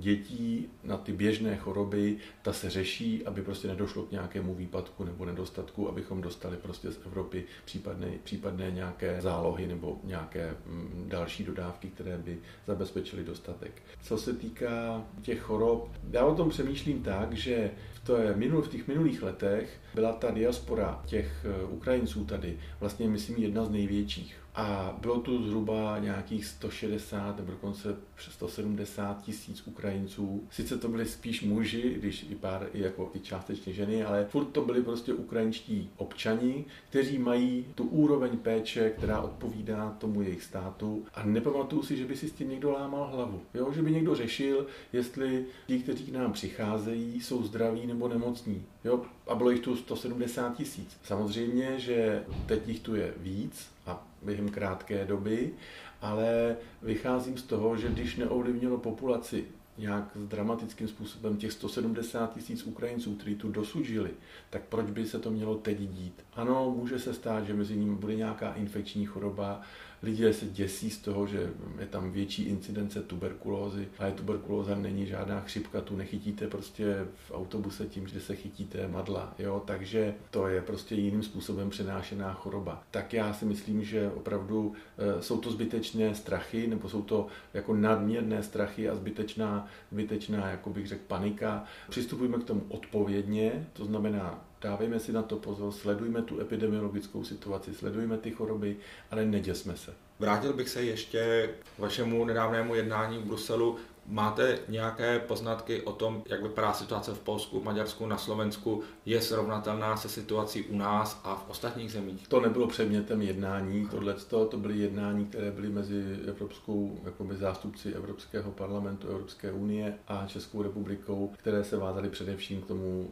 dětí 0.00 0.68
na 0.84 0.96
ty 0.96 1.12
běžné 1.12 1.56
choroby, 1.56 2.16
ta 2.42 2.52
se 2.52 2.70
řeší, 2.70 3.26
aby 3.26 3.42
prostě 3.42 3.68
nedošlo 3.68 4.02
k 4.02 4.10
nějakému 4.10 4.54
výpadku 4.54 5.04
nebo 5.04 5.24
nedostatku, 5.24 5.88
abychom 5.88 6.20
dostali 6.20 6.56
prostě 6.56 6.92
z 6.92 6.98
Evropy 7.06 7.44
případné, 7.64 8.08
případné 8.24 8.70
nějaké 8.70 9.20
zálohy 9.20 9.66
nebo 9.66 10.00
nějaké 10.04 10.56
mm, 10.66 11.04
další 11.08 11.44
dodávky, 11.44 11.88
které 11.88 12.18
by 12.18 12.38
zabezpečily 12.66 13.24
dostatek. 13.24 13.82
Co 14.02 14.18
se 14.18 14.32
týká 14.32 15.04
těch 15.22 15.40
chorob, 15.40 15.90
já 16.10 16.24
o 16.24 16.34
tom 16.34 16.50
přemýšlím 16.50 17.02
tak, 17.02 17.32
že 17.32 17.70
v, 17.94 18.00
té, 18.00 18.36
minul, 18.36 18.62
v 18.62 18.68
těch 18.68 18.88
minulých 18.88 19.22
letech 19.22 19.80
byla 19.94 20.12
ta 20.12 20.30
diaspora 20.30 21.02
těch 21.06 21.44
e, 21.44 21.64
Ukrajinců 21.64 22.24
tady 22.24 22.58
vlastně, 22.80 23.08
myslím, 23.08 23.36
jedna 23.36 23.64
z 23.64 23.70
největších. 23.70 24.43
A 24.54 24.96
bylo 25.00 25.20
tu 25.20 25.46
zhruba 25.46 25.98
nějakých 25.98 26.46
160 26.46 27.36
nebo 27.36 27.50
dokonce 27.50 27.96
170 28.18 29.22
tisíc 29.22 29.66
Ukrajinců. 29.66 30.48
Sice 30.50 30.78
to 30.78 30.88
byli 30.88 31.06
spíš 31.06 31.42
muži, 31.42 31.94
když 31.98 32.26
i 32.30 32.34
pár 32.34 32.68
i 32.72 32.80
jako 32.82 33.10
i 33.14 33.20
částečně 33.20 33.72
ženy, 33.72 34.04
ale 34.04 34.24
furt 34.24 34.44
to 34.44 34.64
byli 34.64 34.82
prostě 34.82 35.14
ukrajinští 35.14 35.90
občani, 35.96 36.64
kteří 36.90 37.18
mají 37.18 37.66
tu 37.74 37.84
úroveň 37.84 38.38
péče, 38.38 38.90
která 38.90 39.20
odpovídá 39.20 39.96
tomu 39.98 40.22
jejich 40.22 40.42
státu. 40.42 41.04
A 41.14 41.24
nepamatuju 41.24 41.82
si, 41.82 41.96
že 41.96 42.04
by 42.04 42.16
si 42.16 42.28
s 42.28 42.32
tím 42.32 42.50
někdo 42.50 42.70
lámal 42.70 43.10
hlavu. 43.12 43.42
Jo? 43.54 43.72
Že 43.72 43.82
by 43.82 43.90
někdo 43.90 44.14
řešil, 44.14 44.66
jestli 44.92 45.46
ti, 45.66 45.78
kteří 45.78 46.04
k 46.04 46.12
nám 46.12 46.32
přicházejí, 46.32 47.20
jsou 47.20 47.42
zdraví 47.42 47.86
nebo 47.86 48.08
nemocní. 48.08 48.62
Jo? 48.84 49.02
A 49.26 49.34
bylo 49.34 49.50
jich 49.50 49.60
tu 49.60 49.76
170 49.76 50.56
tisíc. 50.56 50.96
Samozřejmě, 51.04 51.78
že 51.78 52.24
teď 52.46 52.68
jich 52.68 52.80
tu 52.80 52.94
je 52.94 53.14
víc 53.16 53.68
a 53.86 54.06
během 54.24 54.48
krátké 54.48 55.04
doby, 55.04 55.52
ale 56.00 56.56
vycházím 56.82 57.38
z 57.38 57.42
toho, 57.42 57.76
že 57.76 57.88
když 57.88 58.16
neovlivnilo 58.16 58.78
populaci 58.78 59.44
nějak 59.78 60.04
dramatickým 60.16 60.88
způsobem 60.88 61.36
těch 61.36 61.52
170 61.52 62.34
tisíc 62.34 62.62
Ukrajinců, 62.66 63.14
kteří 63.14 63.34
tu 63.34 63.52
dosud 63.52 63.84
žili, 63.84 64.10
tak 64.50 64.62
proč 64.62 64.90
by 64.90 65.06
se 65.06 65.18
to 65.18 65.30
mělo 65.30 65.54
teď 65.54 65.78
dít? 65.78 66.24
Ano, 66.34 66.74
může 66.76 66.98
se 66.98 67.14
stát, 67.14 67.46
že 67.46 67.54
mezi 67.54 67.76
nimi 67.76 67.94
bude 67.94 68.14
nějaká 68.14 68.52
infekční 68.52 69.06
choroba, 69.06 69.60
lidé 70.04 70.32
se 70.32 70.46
děsí 70.46 70.90
z 70.90 70.98
toho, 70.98 71.26
že 71.26 71.50
je 71.80 71.86
tam 71.86 72.10
větší 72.10 72.42
incidence 72.42 73.02
tuberkulózy, 73.02 73.88
ale 73.98 74.12
tuberkulóza 74.12 74.74
není 74.74 75.06
žádná 75.06 75.40
chřipka, 75.40 75.80
tu 75.80 75.96
nechytíte 75.96 76.48
prostě 76.48 77.06
v 77.28 77.32
autobuse 77.34 77.86
tím, 77.86 78.08
že 78.08 78.20
se 78.20 78.36
chytíte 78.36 78.88
madla, 78.88 79.34
jo, 79.38 79.62
takže 79.66 80.14
to 80.30 80.48
je 80.48 80.62
prostě 80.62 80.94
jiným 80.94 81.22
způsobem 81.22 81.70
přenášená 81.70 82.32
choroba. 82.32 82.82
Tak 82.90 83.12
já 83.12 83.32
si 83.32 83.44
myslím, 83.44 83.84
že 83.84 84.10
opravdu 84.14 84.72
e, 84.98 85.22
jsou 85.22 85.38
to 85.38 85.50
zbytečné 85.50 86.14
strachy, 86.14 86.66
nebo 86.66 86.88
jsou 86.88 87.02
to 87.02 87.26
jako 87.54 87.74
nadměrné 87.74 88.42
strachy 88.42 88.88
a 88.88 88.96
zbytečná, 88.96 89.66
zbytečná, 89.92 90.48
jako 90.48 90.70
bych 90.70 90.86
řekl, 90.86 91.02
panika. 91.06 91.64
Přistupujeme 91.90 92.38
k 92.38 92.44
tomu 92.44 92.62
odpovědně, 92.68 93.66
to 93.72 93.84
znamená 93.84 94.44
dávejme 94.64 95.00
si 95.00 95.12
na 95.12 95.22
to 95.22 95.36
pozor, 95.36 95.72
sledujme 95.72 96.22
tu 96.22 96.40
epidemiologickou 96.40 97.24
situaci, 97.24 97.74
sledujme 97.74 98.18
ty 98.18 98.30
choroby, 98.30 98.76
ale 99.10 99.24
neděsme 99.24 99.76
se. 99.76 99.94
Vrátil 100.18 100.52
bych 100.52 100.68
se 100.68 100.82
ještě 100.82 101.50
k 101.76 101.78
vašemu 101.78 102.24
nedávnému 102.24 102.74
jednání 102.74 103.18
v 103.18 103.24
Bruselu. 103.24 103.76
Máte 104.06 104.58
nějaké 104.68 105.18
poznatky 105.18 105.82
o 105.82 105.92
tom, 105.92 106.22
jak 106.26 106.42
vypadá 106.42 106.72
situace 106.72 107.14
v 107.14 107.18
Polsku, 107.18 107.62
Maďarsku, 107.62 108.06
na 108.06 108.18
Slovensku? 108.18 108.82
Je 109.06 109.20
srovnatelná 109.20 109.96
se 109.96 110.08
situací 110.08 110.62
u 110.62 110.76
nás 110.76 111.20
a 111.24 111.34
v 111.34 111.50
ostatních 111.50 111.92
zemích? 111.92 112.28
To 112.28 112.40
nebylo 112.40 112.66
předmětem 112.66 113.22
jednání. 113.22 113.88
Tohle 113.88 114.14
to 114.48 114.56
byly 114.56 114.78
jednání, 114.78 115.26
které 115.26 115.50
byly 115.50 115.68
mezi 115.68 116.18
Evropskou, 116.28 117.00
jakoby 117.04 117.36
zástupci 117.36 117.92
Evropského 117.92 118.52
parlamentu, 118.52 119.08
Evropské 119.08 119.52
unie 119.52 119.94
a 120.08 120.26
Českou 120.26 120.62
republikou, 120.62 121.32
které 121.38 121.64
se 121.64 121.76
vázaly 121.76 122.08
především 122.08 122.62
k 122.62 122.66
tomu 122.66 123.10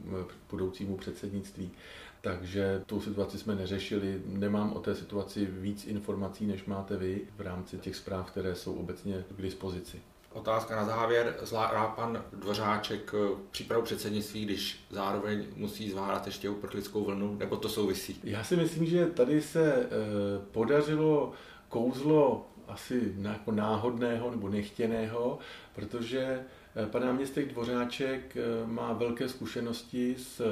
budoucímu 0.51 0.97
předsednictví 0.97 1.71
takže 2.23 2.83
tu 2.87 3.01
situaci 3.01 3.39
jsme 3.39 3.55
neřešili. 3.55 4.23
Nemám 4.27 4.73
o 4.73 4.81
té 4.81 4.95
situaci 4.95 5.47
víc 5.47 5.87
informací, 5.87 6.47
než 6.47 6.65
máte 6.65 6.97
vy 6.97 7.21
v 7.37 7.41
rámci 7.41 7.79
těch 7.79 7.97
zpráv, 7.97 8.31
které 8.31 8.55
jsou 8.55 8.75
obecně 8.75 9.25
k 9.37 9.43
dispozici. 9.43 10.01
Otázka 10.33 10.77
na 10.77 10.85
závěr. 10.85 11.37
Zvládá 11.43 11.87
pan 11.87 12.25
Dvořáček 12.33 13.15
eh, 13.15 13.37
přípravu 13.51 13.83
předsednictví, 13.83 14.45
když 14.45 14.85
zároveň 14.91 15.47
musí 15.57 15.91
zvládat 15.91 16.27
ještě 16.27 16.51
uprchlickou 16.51 17.05
vlnu, 17.05 17.37
nebo 17.39 17.57
to 17.57 17.69
souvisí? 17.69 18.21
Já 18.25 18.45
si 18.45 18.57
myslím, 18.57 18.87
že 18.87 19.07
tady 19.07 19.43
se 19.43 19.75
eh, 19.75 19.89
podařilo 20.53 21.33
kouzlo 21.69 22.47
asi 22.69 23.15
jako 23.23 23.53
náhodného 23.53 24.31
nebo 24.31 24.49
nechtěného, 24.49 25.39
protože 25.75 26.45
Eh, 26.77 26.87
pan 26.87 27.03
náměstek 27.03 27.49
Dvořáček 27.53 28.37
má 28.65 28.93
velké 28.93 29.29
zkušenosti 29.29 30.17
s 30.19 30.43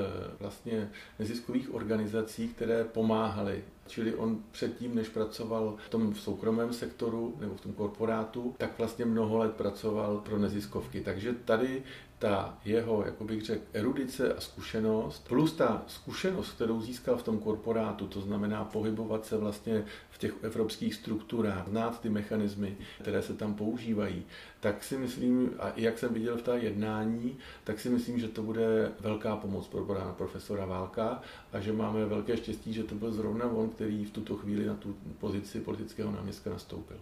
vlastně 0.40 0.90
neziskových 1.19 1.75
organizací, 1.75 2.49
které 2.49 2.85
pomáhaly 2.85 3.64
Čili 3.90 4.14
on 4.14 4.38
předtím, 4.50 4.94
než 4.94 5.09
pracoval 5.09 5.76
v 5.87 5.88
tom 5.88 6.14
soukromém 6.14 6.72
sektoru 6.72 7.37
nebo 7.40 7.55
v 7.55 7.61
tom 7.61 7.72
korporátu, 7.72 8.55
tak 8.59 8.79
vlastně 8.79 9.05
mnoho 9.05 9.38
let 9.38 9.53
pracoval 9.53 10.18
pro 10.18 10.38
neziskovky. 10.38 11.00
Takže 11.00 11.33
tady 11.33 11.83
ta 12.20 12.59
jeho, 12.64 13.02
jak 13.04 13.22
bych 13.22 13.44
řekl, 13.44 13.62
erudice 13.72 14.35
a 14.35 14.40
zkušenost, 14.40 15.28
plus 15.28 15.52
ta 15.52 15.83
zkušenost, 15.87 16.52
kterou 16.52 16.80
získal 16.80 17.16
v 17.16 17.22
tom 17.22 17.38
korporátu, 17.38 18.06
to 18.06 18.20
znamená 18.20 18.64
pohybovat 18.64 19.26
se 19.26 19.37
vlastně 19.37 19.85
v 20.11 20.18
těch 20.18 20.33
evropských 20.42 20.94
strukturách, 20.94 21.68
znát 21.68 22.00
ty 22.00 22.09
mechanismy, 22.09 22.76
které 23.00 23.22
se 23.22 23.35
tam 23.35 23.54
používají, 23.54 24.22
tak 24.61 24.85
si 24.85 24.98
myslím, 24.98 25.50
a 25.59 25.72
jak 25.76 25.98
jsem 25.98 26.14
viděl 26.14 26.37
v 26.37 26.42
té 26.42 26.59
jednání, 26.59 27.38
tak 27.64 27.80
si 27.80 27.88
myslím, 27.88 28.18
že 28.18 28.28
to 28.28 28.42
bude 28.42 28.92
velká 29.00 29.37
pomoc 29.37 29.68
pro 29.68 29.85
pana 29.85 30.12
profesora 30.12 30.66
Válka 30.66 31.22
a 31.52 31.61
že 31.61 31.72
máme 31.72 32.06
velké 32.06 32.37
štěstí, 32.37 32.72
že 32.72 32.83
to 32.83 32.94
byl 32.94 33.12
zrovna 33.12 33.44
on, 33.44 33.68
který 33.68 34.04
v 34.04 34.11
tuto 34.11 34.37
chvíli 34.37 34.66
na 34.66 34.74
tu 34.74 34.96
pozici 35.18 35.61
politického 35.61 36.11
náměstka 36.11 36.50
nastoupil. 36.50 36.96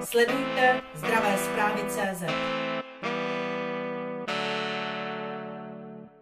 Sledujte 0.00 0.82
zdravé 0.94 1.38